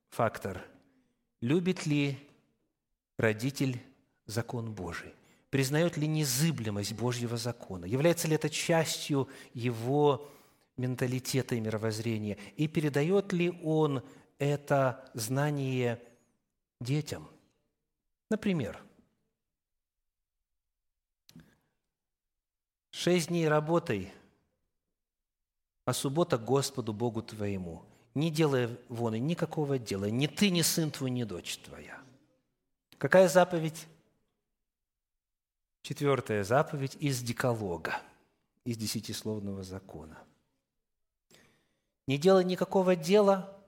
[0.10, 0.64] фактор.
[1.42, 2.18] Любит ли
[3.18, 3.82] родитель
[4.26, 5.14] закон Божий?
[5.50, 7.86] Признает ли незыблемость Божьего закона?
[7.86, 10.32] Является ли это частью его
[10.78, 12.38] менталитета и мировоззрения?
[12.56, 14.02] И передает ли он
[14.40, 16.02] это знание
[16.80, 17.28] детям?
[18.32, 18.82] Например,
[22.94, 24.14] шесть дней работай,
[25.84, 27.84] а суббота Господу Богу твоему–
[28.16, 32.00] не делая вон и никакого дела, ни ты, ни сын твой, ни дочь твоя.
[32.98, 33.88] Какая заповедь?
[35.82, 38.02] Четвертая заповедь из Деколога,
[38.66, 40.18] из Десятисловного закона.
[42.08, 43.60] Не делай никакого дела.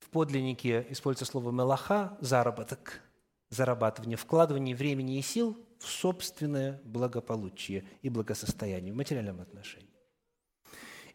[0.00, 3.00] В подлиннике используется слово «мелаха»– заработок,
[3.48, 9.88] зарабатывание, вкладывание времени и сил в собственное благополучие и благосостояние в материальном отношении.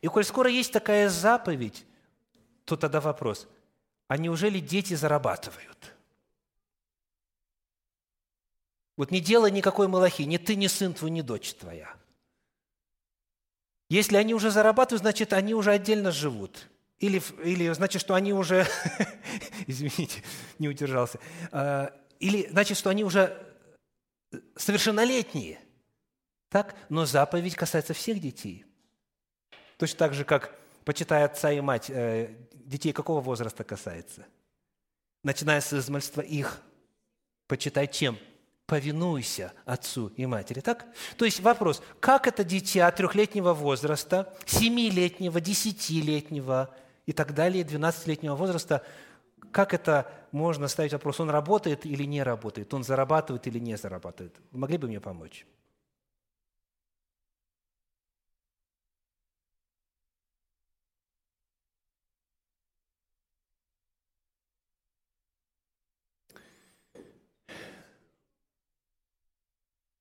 [0.02, 1.86] И коль скоро есть такая заповедь,
[2.66, 3.48] то тогда вопрос,
[4.08, 5.94] а неужели дети зарабатывают?
[8.98, 11.94] Вот не делай никакой малахи, ни ты, ни сын твой, ни дочь твоя.
[13.90, 16.70] Если они уже зарабатывают, значит, они уже отдельно живут.
[17.00, 18.66] Или, или значит, что они уже...
[19.68, 20.24] Извините,
[20.58, 21.20] не удержался.
[21.52, 23.55] А, или значит, что они уже
[24.56, 25.60] совершеннолетние.
[26.50, 26.76] Так?
[26.90, 28.66] Но заповедь касается всех детей–
[29.78, 34.26] Точно так же, как почитай отца и мать, э, детей какого возраста касается?
[35.24, 36.62] Начиная с измальства их,
[37.48, 38.18] почитай чем?
[38.68, 40.60] Повинуйся отцу и матери.
[40.60, 40.86] Так?
[41.18, 46.74] То есть вопрос, как это дитя трехлетнего возраста, семилетнего, десятилетнего
[47.06, 48.84] и так далее, двенадцатилетнего возраста,
[49.52, 54.36] как это можно ставить вопрос, он работает или не работает, он зарабатывает или не зарабатывает?
[54.52, 55.46] Вы могли бы мне помочь?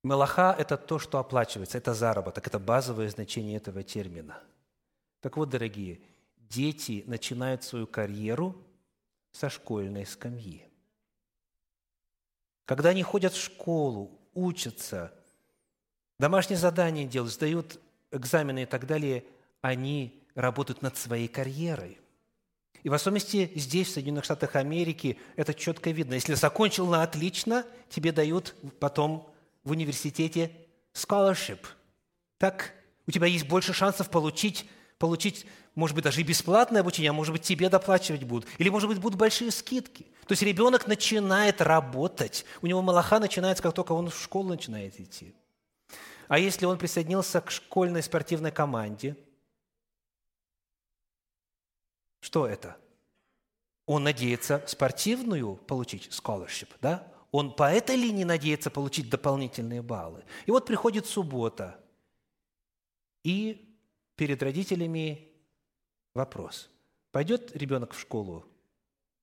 [0.03, 4.43] Мелаха– это то, что оплачивается, это заработок, это базовое значение этого термина.
[5.21, 6.01] Так вот, дорогие,
[6.37, 8.55] дети начинают свою карьеру
[9.35, 10.65] со школьной скамьи.
[12.65, 15.13] Когда они ходят в школу, учатся,
[16.19, 17.81] домашние задания делают, сдают
[18.13, 19.25] экзамены и так далее,
[19.61, 21.99] они работают над своей карьерой.
[22.85, 26.15] И в особенности здесь, в Соединенных Штатах Америки, это четко видно.
[26.15, 29.29] Если закончил на отлично, тебе дают потом
[29.65, 30.53] в университете
[30.93, 31.61] scholarship.
[32.39, 32.73] Так
[33.07, 34.69] у тебя есть больше шансов получить,
[34.99, 35.45] получить,
[35.75, 38.49] может быть, даже и бесплатное обучение, а может быть, тебе доплачивать будут.
[38.59, 40.05] Или, может быть, будут большие скидки.
[40.27, 42.45] То есть ребенок начинает работать.
[42.63, 45.35] У него малаха начинается, как только он в школу начинает идти.
[46.29, 49.17] А если он присоединился к школьной спортивной команде,
[52.21, 52.77] что это?
[53.87, 57.07] Он надеется спортивную получить scholarship, да?
[57.33, 60.25] Он по этой линии надеется получить дополнительные баллы.
[60.47, 61.85] И вот приходит суббота,
[63.25, 63.77] и
[64.17, 65.34] перед родителями
[66.15, 66.71] вопрос.
[67.11, 68.47] Пойдет ребенок в школу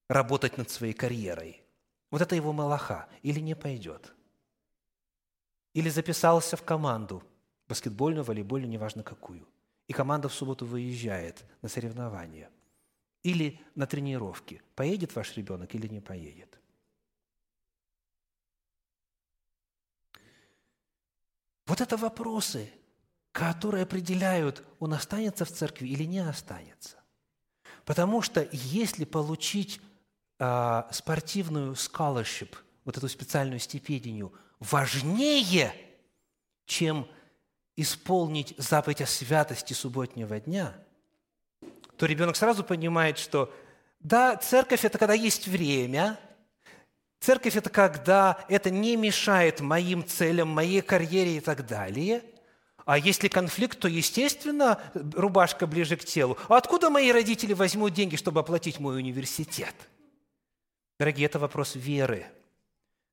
[0.08, 1.62] работать над своей карьерой?
[2.10, 3.10] Вот это его малаха.
[3.24, 4.14] Или не пойдет?
[5.74, 7.24] Или записался в команду,
[7.68, 9.48] баскетбольную, волейбольную, неважно какую.
[9.88, 12.50] И команда в субботу выезжает на соревнования.
[13.24, 14.62] Или на тренировки.
[14.76, 16.60] Поедет ваш ребенок или не поедет?
[21.66, 22.70] Вот это вопросы,
[23.32, 26.98] которые определяют, он останется в церкви или не останется.
[27.86, 29.82] Потому что если получить
[30.40, 35.74] э, спортивную scholarship, вот эту специальную стипендию, важнее,
[36.66, 37.08] чем
[37.76, 40.74] исполнить заповедь о святости субботнего дня,
[41.98, 43.54] то ребенок сразу понимает, что
[44.00, 46.20] да, церковь– это когда есть время,
[47.20, 52.24] церковь– это когда это не мешает моим целям, моей карьере и так далее–
[52.86, 56.38] а если конфликт, то, естественно, рубашка ближе к телу.
[56.48, 59.76] А откуда мои родители возьмут деньги, чтобы оплатить мой университет?
[61.00, 62.26] Дорогие, это вопрос веры.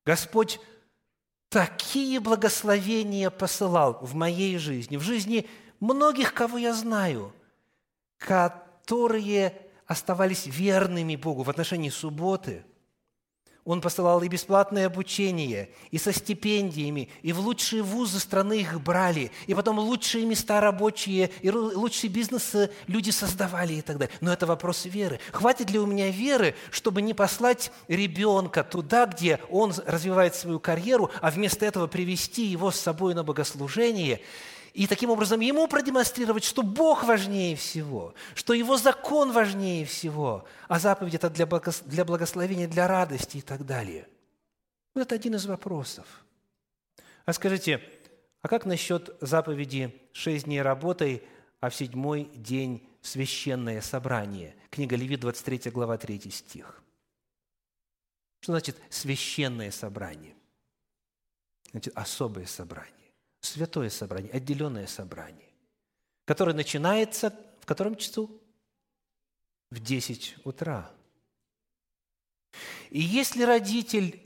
[0.05, 0.59] Господь
[1.49, 5.47] такие благословения посылал в моей жизни, в жизни
[5.79, 7.33] многих, кого я знаю,
[8.17, 9.53] которые
[9.85, 12.63] оставались верными Богу в отношении субботы–
[13.69, 19.31] он посылал и бесплатное обучение, и со стипендиями, и в лучшие вузы страны их брали,
[19.45, 24.15] и потом лучшие места рабочие, и лучшие бизнесы люди создавали и так далее.
[24.21, 25.19] Но это вопрос веры.
[25.31, 31.11] Хватит ли у меня веры, чтобы не послать ребенка туда, где он развивает свою карьеру,
[31.21, 34.19] а вместо этого привести его с собой на богослужение–
[34.79, 40.79] и таким образом ему продемонстрировать, что Бог важнее всего, что Его закон важнее всего, а
[40.79, 41.81] заповедь– это для, благос...
[41.81, 44.07] для благословения, для радости и так далее.
[44.95, 46.05] Вот это один из вопросов.
[47.25, 47.83] А скажите,
[48.41, 51.23] а как насчет заповеди «шесть дней работай,
[51.59, 54.55] а в седьмой день священное собрание»?
[54.69, 56.81] Книга Левит, 23 глава, 3 стих.
[58.39, 60.35] Что значит священное собрание?
[61.73, 62.98] Значит, особое собрание
[63.41, 65.49] святое собрание, отделенное собрание,
[66.25, 68.41] которое начинается в котором часу?
[69.71, 70.91] В 10 утра.
[72.89, 74.19] И если родитель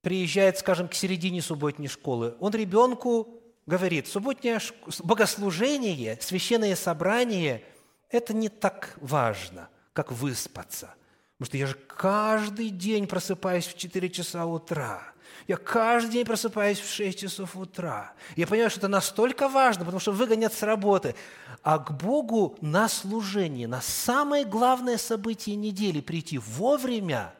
[0.00, 4.60] приезжает, скажем, к середине субботней школы, он ребенку говорит, субботнее
[5.00, 7.62] богослужение, священное собрание–
[8.08, 10.94] это не так важно, как выспаться.
[11.36, 15.12] Потому что я же каждый день просыпаюсь в 4 часа утра–
[15.46, 18.12] я каждый день просыпаюсь в 6 часов утра.
[18.36, 21.14] Я понимаю, что это настолько важно, потому что выгонят с работы.
[21.62, 27.34] А к Богу на служение, на самое главное событие недели прийти вовремя,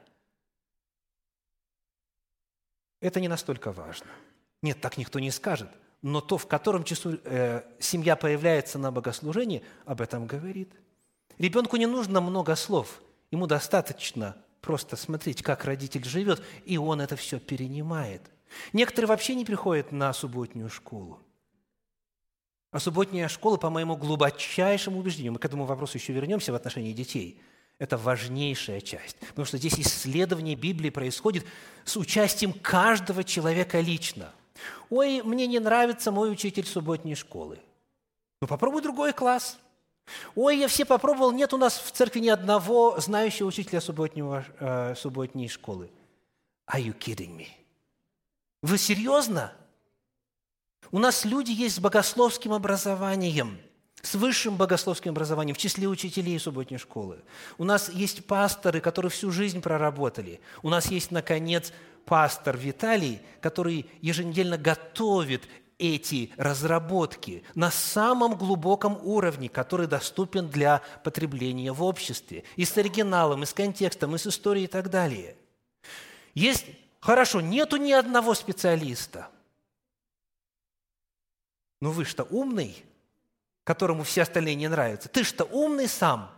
[3.01, 4.09] это не настолько важно.
[4.63, 5.69] Нет, так никто не скажет.
[6.03, 10.73] Но то, в котором часу э, семья появляется на богослужении, об этом говорит.
[11.39, 13.01] Ребенку не нужно много слов.
[13.31, 14.37] Ему достаточно
[14.67, 18.21] просто смотреть, как родитель живет, и он это все перенимает.
[18.73, 21.21] Некоторые вообще не приходят на субботнюю школу.
[22.73, 26.93] А субботняя школа, по моему глубочайшему убеждению, мы к этому вопросу еще вернемся в отношении
[26.93, 27.41] детей,
[27.79, 29.17] это важнейшая часть.
[29.21, 31.47] Потому что здесь исследование Библии происходит
[31.85, 34.33] с участием каждого человека лично.
[34.91, 37.61] Ой, мне не нравится мой учитель субботней школы.
[38.43, 39.59] Ну, попробуй другой класс–
[40.35, 44.95] Ой, я все попробовал, нет у нас в церкви ни одного знающего учителя субботнего, э,
[44.97, 45.91] субботней школы.
[46.69, 47.49] Are you kidding me?
[48.63, 49.53] Вы серьезно?
[50.91, 53.59] У нас люди есть с богословским образованием,
[54.03, 57.19] с высшим богословским образованием, в числе учителей субботней школы.
[57.59, 60.41] У нас есть пасторы, которые всю жизнь проработали.
[60.63, 61.73] У нас есть, наконец,
[62.05, 65.43] пастор Виталий, который еженедельно готовит
[65.79, 72.45] эти разработки на самом глубоком уровне, который доступен для потребления в обществе.
[72.57, 75.37] И с оригиналом, и с контекстом, и с историей и так далее.
[76.35, 76.67] Есть,
[77.01, 79.29] хорошо, нету ни одного специалиста.
[81.81, 82.83] Но вы что, умный,
[83.65, 85.09] которому все остальные не нравятся?
[85.09, 86.31] Ты что, умный сам?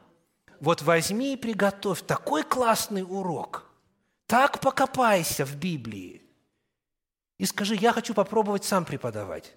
[0.61, 3.71] Вот возьми и приготовь такой классный урок.
[4.27, 6.23] Так покопайся в Библии–
[7.39, 9.55] и скажи, я хочу попробовать сам преподавать.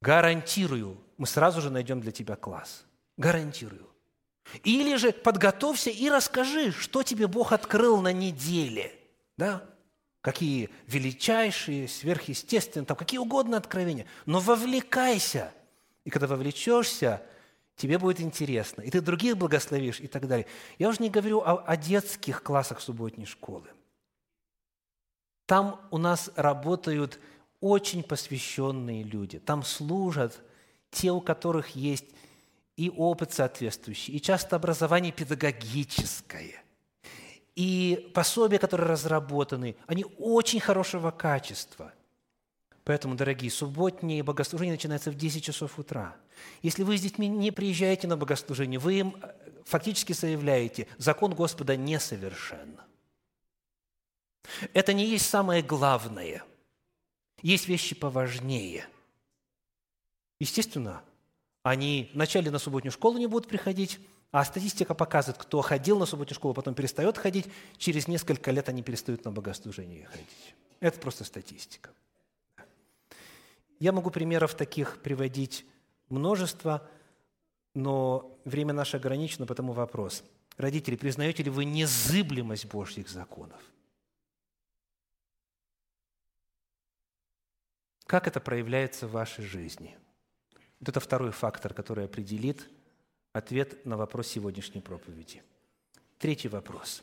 [0.00, 2.84] Гарантирую, мы сразу же найдем для тебя класс.
[3.16, 3.86] Гарантирую.
[4.64, 8.94] Или же подготовься и расскажи, что тебе Бог открыл на неделе.
[9.36, 9.62] Да?
[10.22, 14.06] Какие величайшие, сверхъестественные, там какие угодно откровения.
[14.24, 15.52] Но вовлекайся.
[16.04, 17.22] И когда вовлечешься,
[17.76, 18.82] тебе будет интересно.
[18.82, 20.46] И ты других благословишь и так далее.
[20.78, 23.68] Я уже не говорю о, о детских классах субботней школы.
[25.48, 27.18] Там у нас работают
[27.62, 29.38] очень посвященные люди.
[29.38, 30.42] Там служат
[30.90, 32.04] те, у которых есть
[32.76, 36.62] и опыт соответствующий, и часто образование педагогическое,
[37.56, 41.94] и пособия, которые разработаны, они очень хорошего качества.
[42.84, 46.14] Поэтому, дорогие, субботние богослужения начинаются в 10 часов утра.
[46.60, 49.32] Если вы с детьми не приезжаете на богослужение, вы им э,
[49.64, 52.76] фактически заявляете, закон Господа несовершен.
[54.72, 56.42] Это не есть самое главное.
[57.42, 58.86] Есть вещи поважнее.
[60.40, 61.02] Естественно,
[61.62, 66.34] они вначале на субботнюю школу не будут приходить, а статистика показывает, кто ходил на субботнюю
[66.34, 70.54] школу, потом перестает ходить, через несколько лет они перестают на богослужение ходить.
[70.80, 71.90] Это просто статистика.
[73.80, 75.64] Я могу примеров таких приводить
[76.08, 76.88] множество,
[77.74, 80.24] но время наше ограничено, потому вопрос.
[80.56, 83.60] Родители, признаете ли вы незыблемость Божьих законов?
[88.08, 89.94] Как это проявляется в вашей жизни?
[90.80, 92.66] Вот это второй фактор, который определит
[93.34, 95.42] ответ на вопрос сегодняшней проповеди.
[96.18, 97.02] Третий вопрос.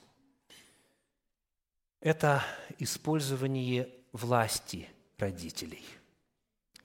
[2.00, 2.44] Это
[2.80, 4.90] использование власти
[5.20, 5.86] родителей.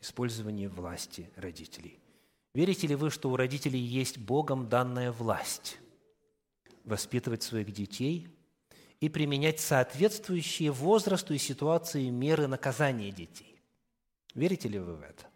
[0.02, 1.98] Использование власти родителей.
[2.52, 5.78] Верите ли вы, что у родителей есть Богом данная власть
[6.84, 8.28] воспитывать своих детей
[9.00, 13.50] и применять соответствующие возрасту и ситуации меры наказания детей?
[14.34, 15.26] Верите ли вы в это?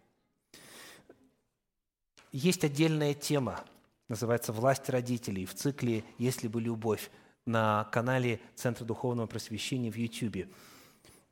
[2.31, 3.63] Есть отдельная тема,
[4.07, 7.09] называется «Власть родителей» в цикле «Если бы любовь»
[7.45, 10.47] на канале Центра Духовного Просвещения в YouTube.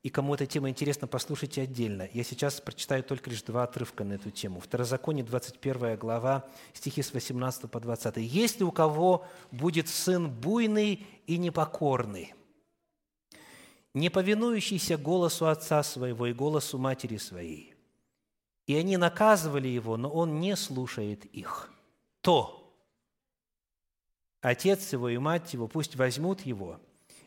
[0.04, 2.10] И кому эта тема интересна, послушайте отдельно.
[2.14, 4.60] Я сейчас прочитаю только лишь два отрывка на эту тему.
[4.60, 8.18] Второзаконие, 21 глава, стихи с 18 по 20.
[8.18, 12.34] «Если у кого будет сын буйный и непокорный,
[13.94, 17.76] не повинующийся голосу отца своего и голосу матери своей.
[18.66, 21.72] И они наказывали его, но он не слушает их.
[22.22, 22.76] То
[24.42, 26.80] отец его и мать его пусть возьмут его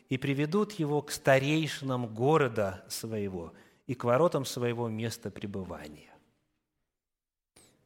[0.09, 3.53] и приведут его к старейшинам города своего
[3.85, 6.13] и к воротам своего места пребывания.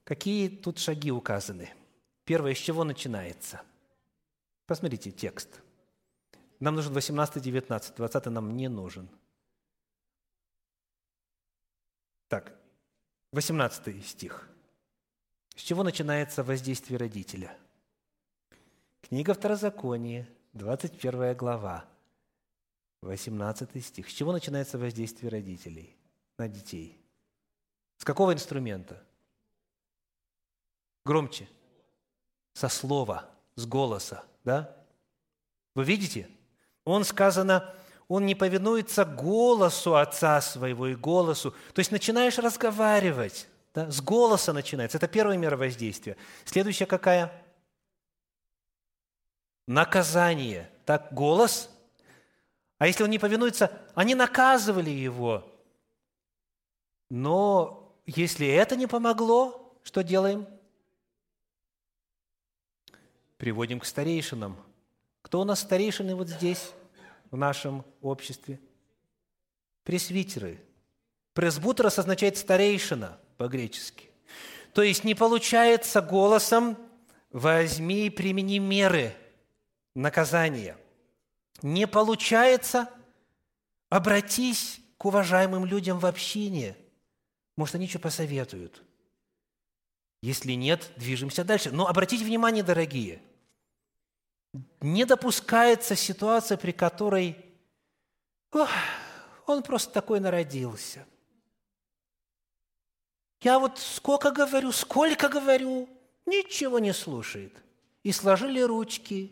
[0.03, 1.69] Какие тут шаги указаны?
[2.23, 3.61] Первое, с чего начинается?
[4.65, 5.61] Посмотрите текст–
[6.61, 9.09] нам нужен 18, 19, 20 нам не нужен.
[12.27, 12.55] Так,
[13.31, 14.47] 18 стих.
[15.55, 17.57] С чего начинается воздействие родителя?
[19.01, 21.85] Книга Второзакония, 21 глава,
[23.01, 24.09] 18 стих.
[24.09, 25.97] С чего начинается воздействие родителей
[26.37, 27.03] на детей?
[27.97, 29.03] С какого инструмента?
[31.05, 31.49] Громче.
[32.53, 34.77] Со слова, с голоса, да?
[35.73, 36.29] Вы видите?
[36.83, 37.73] Он, сказано,
[38.07, 41.51] он не повинуется голосу отца своего и голосу.
[41.73, 44.97] То есть начинаешь разговаривать, да, с голоса начинается.
[44.97, 46.17] Это первая мера воздействия.
[46.45, 47.31] Следующая какая?
[49.67, 50.69] Наказание.
[50.85, 51.69] Так, голос.
[52.79, 55.47] А если он не повинуется, они наказывали его.
[57.09, 60.47] Но если это не помогло, что делаем?
[63.37, 64.57] Приводим к старейшинам–
[65.21, 66.71] кто у нас старейшины вот здесь,
[67.29, 68.59] в нашем обществе?
[69.83, 70.59] Пресвитеры.
[71.33, 74.09] Пресбутерос означает старейшина по-гречески.
[74.73, 76.77] То есть не получается голосом
[77.31, 79.15] «возьми и примени меры
[79.95, 80.77] наказания».
[81.61, 82.89] Не получается–
[83.91, 86.75] обратись к уважаемым людям в общине.
[87.57, 88.81] Может, они что посоветуют.
[90.21, 91.71] Если нет, движемся дальше.
[91.71, 93.21] Но обратите внимание, дорогие–
[94.81, 97.51] не допускается ситуация, при которой
[98.51, 98.69] Ох,
[99.45, 101.05] он просто такой народился.
[103.41, 105.89] Я вот сколько говорю, сколько говорю,
[106.25, 107.53] ничего не слушает.
[108.03, 109.31] И сложили ручки,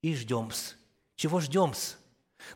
[0.00, 0.76] и ждем-с.
[1.16, 1.98] Чего ждем-с?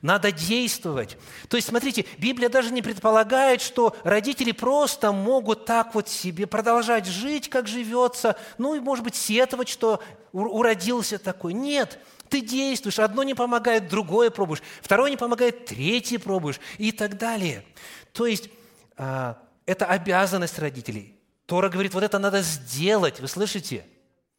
[0.03, 1.17] Надо действовать.
[1.49, 7.07] То есть, смотрите, Библия даже не предполагает, что родители просто могут так вот себе продолжать
[7.07, 11.55] жить, как живется, ну и, может быть, сетовать, что уродился такой.
[11.55, 17.17] Нет, ты действуешь, одно не помогает, другое пробуешь, второе не помогает, третье пробуешь и так
[17.17, 17.65] далее.
[18.13, 18.51] То есть,
[18.97, 21.15] а, это обязанность родителей.
[21.47, 23.85] Тора говорит, вот это надо сделать, вы слышите?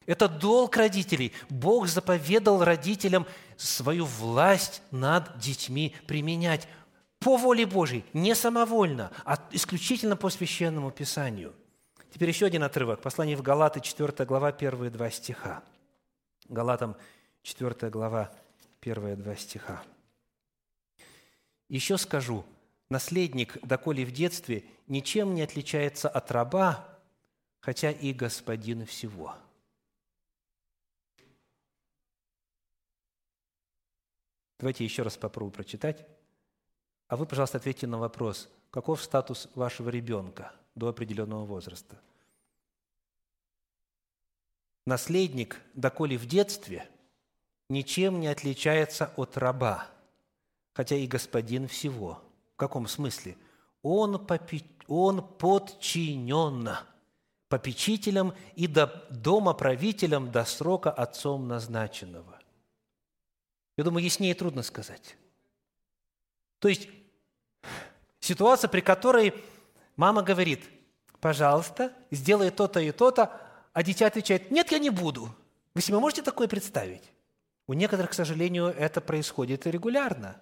[0.08, 1.34] Это долг родителей.
[1.50, 3.28] Бог заповедал родителям
[3.58, 6.68] свою власть над детьми применять
[7.20, 11.54] по воле Божьей, не самовольно, а исключительно по Священному Писанию.
[12.14, 13.02] Теперь еще один отрывок.
[13.02, 15.62] Послание в Галаты, 4 глава, первые два стиха.
[16.48, 16.96] Галатам,
[17.44, 18.32] 4 глава,
[18.80, 19.84] первые два стиха.
[21.68, 22.46] «Еще скажу,
[22.88, 26.88] наследник, доколе в детстве, ничем не отличается от раба,
[27.60, 29.36] хотя и господин всего».
[34.60, 36.06] Давайте еще раз попробую прочитать.
[37.08, 41.98] А вы, пожалуйста, ответьте на вопрос, каков статус вашего ребенка до определенного возраста?
[44.86, 46.90] Наследник, доколе в детстве,
[47.70, 49.88] ничем не отличается от раба,
[50.74, 52.22] хотя и господин всего.
[52.54, 53.38] В каком смысле?
[53.84, 54.64] Он, попи...
[54.88, 56.70] он подчинен
[57.50, 62.37] попечителям и до дома правителям до срока отцом назначенного.
[63.78, 65.16] Я думаю, яснее трудно сказать.
[66.60, 66.90] То есть
[68.20, 69.34] ситуация, при которой
[69.96, 70.64] мама говорит,
[71.20, 73.40] пожалуйста, сделай то-то и то-то,
[73.74, 75.34] а дитя отвечает, нет, я не буду.
[75.76, 77.04] Вы себе можете такое представить?
[77.68, 80.42] У некоторых, к сожалению, это происходит регулярно.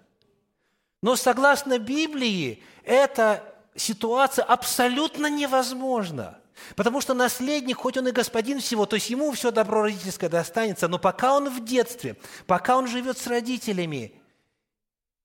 [1.02, 3.42] Но согласно Библии, эта
[3.74, 6.40] ситуация абсолютно невозможна.
[6.74, 10.88] Потому что наследник, хоть он и господин всего, то есть ему все добро родительское достанется,
[10.88, 14.12] но пока он в детстве, пока он живет с родителями,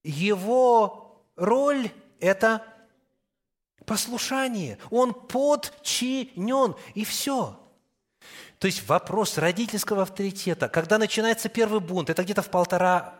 [0.03, 2.65] его роль– это
[3.85, 4.77] послушание.
[4.89, 7.57] Он подчинен, и все.
[8.59, 13.15] То есть вопрос родительского авторитета, когда начинается первый бунт, это где-то в полтора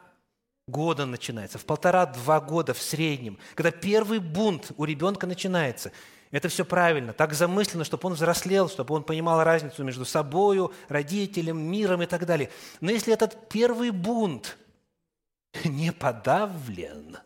[0.68, 5.92] года начинается, в полтора-два года в среднем, когда первый бунт у ребенка начинается–
[6.32, 11.60] это все правильно, так замыслено, чтобы он взрослел, чтобы он понимал разницу между собою, родителем,
[11.60, 12.50] миром и так далее.
[12.80, 14.58] Но если этот первый бунт
[15.66, 17.18] не подавлен,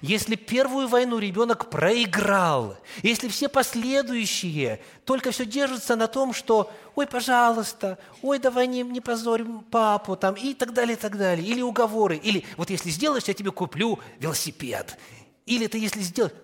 [0.00, 7.06] если первую войну ребенок проиграл, если все последующие только все держатся на том, что «Ой,
[7.06, 11.62] пожалуйста», «Ой, давай не, не позорим папу», там, и так далее, и так далее, или
[11.62, 14.98] уговоры, или «Вот если сделаешь, я тебе куплю велосипед»,
[15.46, 16.34] или ты если сделаешь…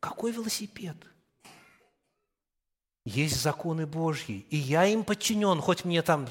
[0.00, 0.96] Какой велосипед?
[3.06, 6.26] Есть законы Божьи, и я им подчинен, хоть мне там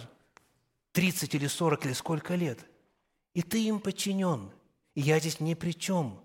[0.91, 2.59] 30 или 40 или сколько лет.
[3.33, 4.51] И ты им подчинен.
[4.93, 6.19] И я здесь ни при чем.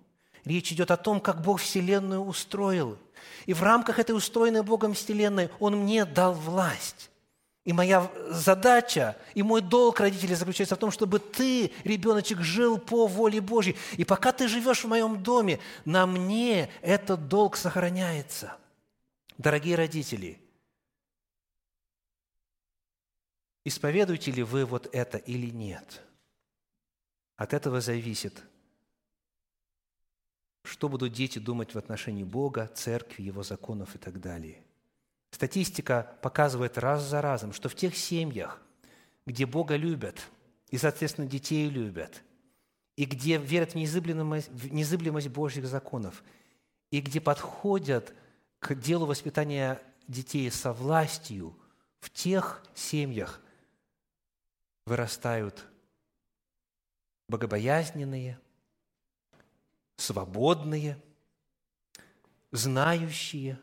[0.44, 2.98] Речь идет о том, как Бог Вселенную устроил.
[3.46, 7.10] И в рамках этой устроенной Богом Вселенной Он мне дал власть.
[7.64, 13.06] И моя задача, и мой долг родителей заключается в том, чтобы ты, ребеночек, жил по
[13.06, 13.76] воле Божьей.
[13.96, 18.56] И пока ты живешь в моем доме, на мне этот долг сохраняется.
[19.40, 20.38] Дорогие родители,
[23.64, 26.02] исповедуете ли вы вот это или нет?
[27.36, 28.44] От этого зависит,
[30.62, 34.62] что будут дети думать в отношении Бога, церкви, Его законов и так далее.
[35.30, 38.60] Статистика показывает раз за разом, что в тех семьях,
[39.24, 40.20] где Бога любят
[40.68, 42.22] и, соответственно, детей любят,
[42.96, 46.22] и где верят в незыблемость, в незыблемость Божьих законов,
[46.90, 48.12] и где подходят
[48.60, 51.58] к делу воспитания детей со властью,
[51.98, 53.40] в тех семьях
[54.86, 55.66] вырастают
[57.28, 58.38] богобоязненные,
[59.96, 61.00] свободные,
[62.52, 63.58] знающие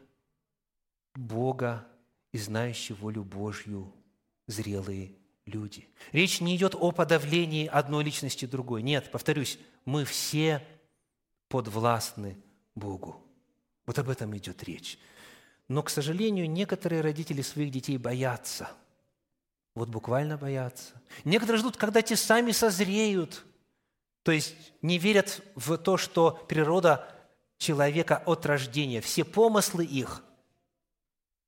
[1.15, 1.87] Бога
[2.31, 3.93] и знающие волю Божью
[4.45, 5.87] зрелые люди.
[6.11, 8.81] Речь не идет о подавлении одной личности другой.
[8.81, 10.65] Нет, повторюсь, мы все
[11.49, 12.37] подвластны
[12.75, 13.26] Богу.
[13.87, 14.99] Вот об этом идет речь.
[15.67, 18.69] Но, к сожалению, некоторые родители своих детей боятся.
[19.73, 20.93] Вот буквально боятся.
[21.23, 23.43] Некоторые ждут, когда те сами созреют.
[24.23, 27.07] То есть не верят в то, что природа
[27.57, 30.23] человека от рождения, все помыслы их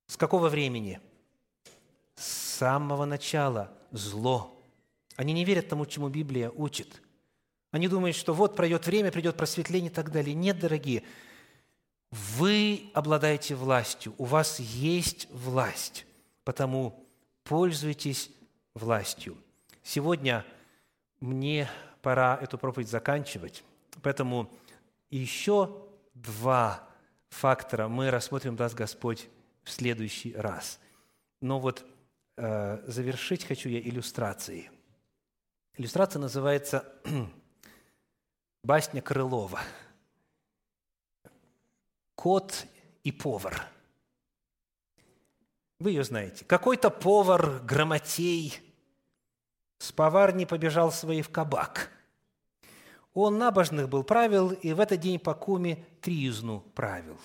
[0.08, 1.00] с какого времени?
[2.16, 2.26] С
[2.58, 4.60] самого начала зло.
[5.16, 7.02] Они не верят тому, чему Библия учит.
[7.72, 10.34] Они думают, что вот пройдет время, придет просветление и так далее.
[10.34, 11.04] Нет, дорогие,
[12.12, 16.06] вы обладаете властью, у вас есть власть,
[16.44, 17.06] потому
[17.44, 18.32] пользуйтесь
[18.74, 19.38] властью.
[19.84, 20.46] Сегодня
[21.20, 21.70] мне
[22.02, 23.64] пора эту проповедь заканчивать,
[24.02, 24.52] поэтому
[25.10, 25.84] еще
[26.14, 26.88] два
[27.30, 29.28] фактора мы рассмотрим, даст Господь,
[29.64, 30.80] в следующий раз.
[31.42, 31.86] Но вот
[32.38, 34.70] э, завершить хочу я иллюстрацией.
[35.78, 36.86] Иллюстрация называется
[38.64, 39.60] «Басня Крылова»
[42.20, 42.66] кот
[43.06, 43.66] и повар.
[45.80, 46.44] Вы ее знаете.
[46.44, 48.60] Какой-то повар, грамотей,
[49.78, 51.90] с поварни побежал своей в кабак.
[53.14, 57.18] Он набожных был правил, и в этот день по куме тризну правил.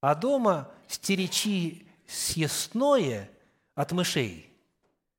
[0.00, 3.30] А дома стеречи съестное
[3.76, 4.52] от мышей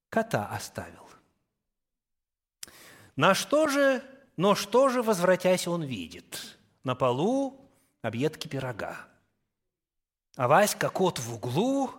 [0.09, 1.07] кота оставил.
[3.15, 4.03] На что же,
[4.35, 6.57] но что же, возвратясь, он видит?
[6.83, 7.62] На полу
[8.03, 8.97] объедки пирога.
[10.35, 11.89] А Васька, кот в углу,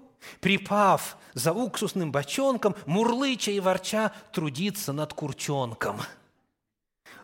[0.40, 6.00] припав за уксусным бочонком, мурлыча и ворча, трудится над курчонком.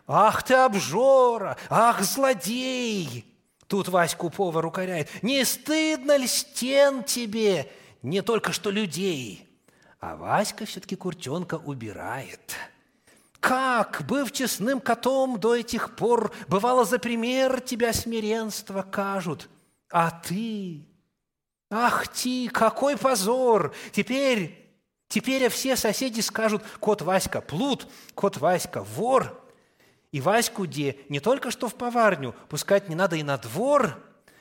[0.07, 1.57] «Ах ты обжора!
[1.69, 3.25] Ах, злодей!»
[3.67, 5.09] Тут Ваську повар укоряет.
[5.23, 7.71] «Не стыдно ли стен тебе,
[8.01, 9.47] не только что людей?»
[9.99, 12.57] А Васька все-таки курчонка убирает.
[13.41, 19.49] Как, быв честным котом до этих пор, бывало за пример тебя смиренство кажут,
[19.91, 20.85] а ты,
[21.69, 23.73] ах ты, какой позор!
[23.91, 24.71] Теперь,
[25.09, 29.37] теперь все соседи скажут, кот Васька плут, кот Васька вор,
[30.11, 33.97] и Ваську де не только что в поварню, пускать не надо и на двор,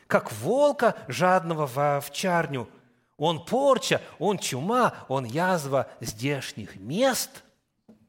[0.06, 2.68] как волка жадного в овчарню–
[3.20, 7.44] он порча, он чума, он язва здешних мест.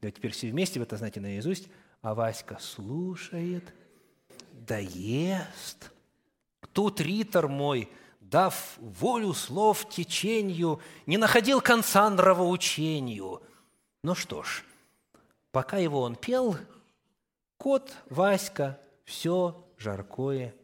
[0.02, 1.68] Вот теперь все вместе вы это знаете наизусть.
[2.00, 3.72] А Васька слушает,
[4.52, 5.92] да ест.
[6.72, 7.88] Тут ритор мой,
[8.20, 13.42] дав волю слов течению, не находил конца нравоучению.
[14.02, 14.64] Ну что ж,
[15.52, 16.56] пока его он пел,
[17.56, 20.54] кот Васька все жаркое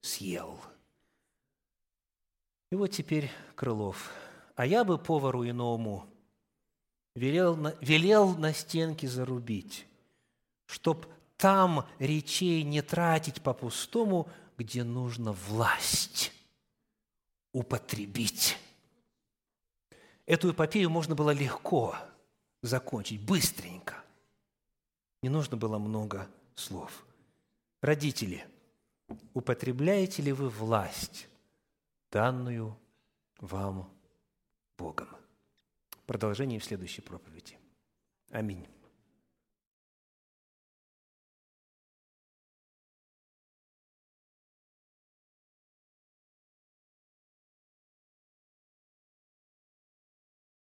[0.00, 0.58] съел.
[2.70, 4.10] И вот теперь Крылов.
[4.56, 6.06] А я бы повару иному
[7.18, 9.86] велел, велел на стенке зарубить,
[10.66, 11.06] чтоб
[11.36, 16.32] там речей не тратить по-пустому, где нужно власть
[17.52, 18.58] употребить.
[20.26, 21.96] Эту эпопею можно было легко
[22.62, 24.02] закончить, быстренько.
[25.22, 27.06] Не нужно было много слов.
[27.80, 28.44] Родители,
[29.32, 31.28] употребляете ли вы власть
[32.10, 32.76] данную
[33.40, 33.90] вам
[34.76, 35.17] Богом.
[36.08, 37.58] Продолжение в следующей проповеди.
[38.30, 38.66] Аминь.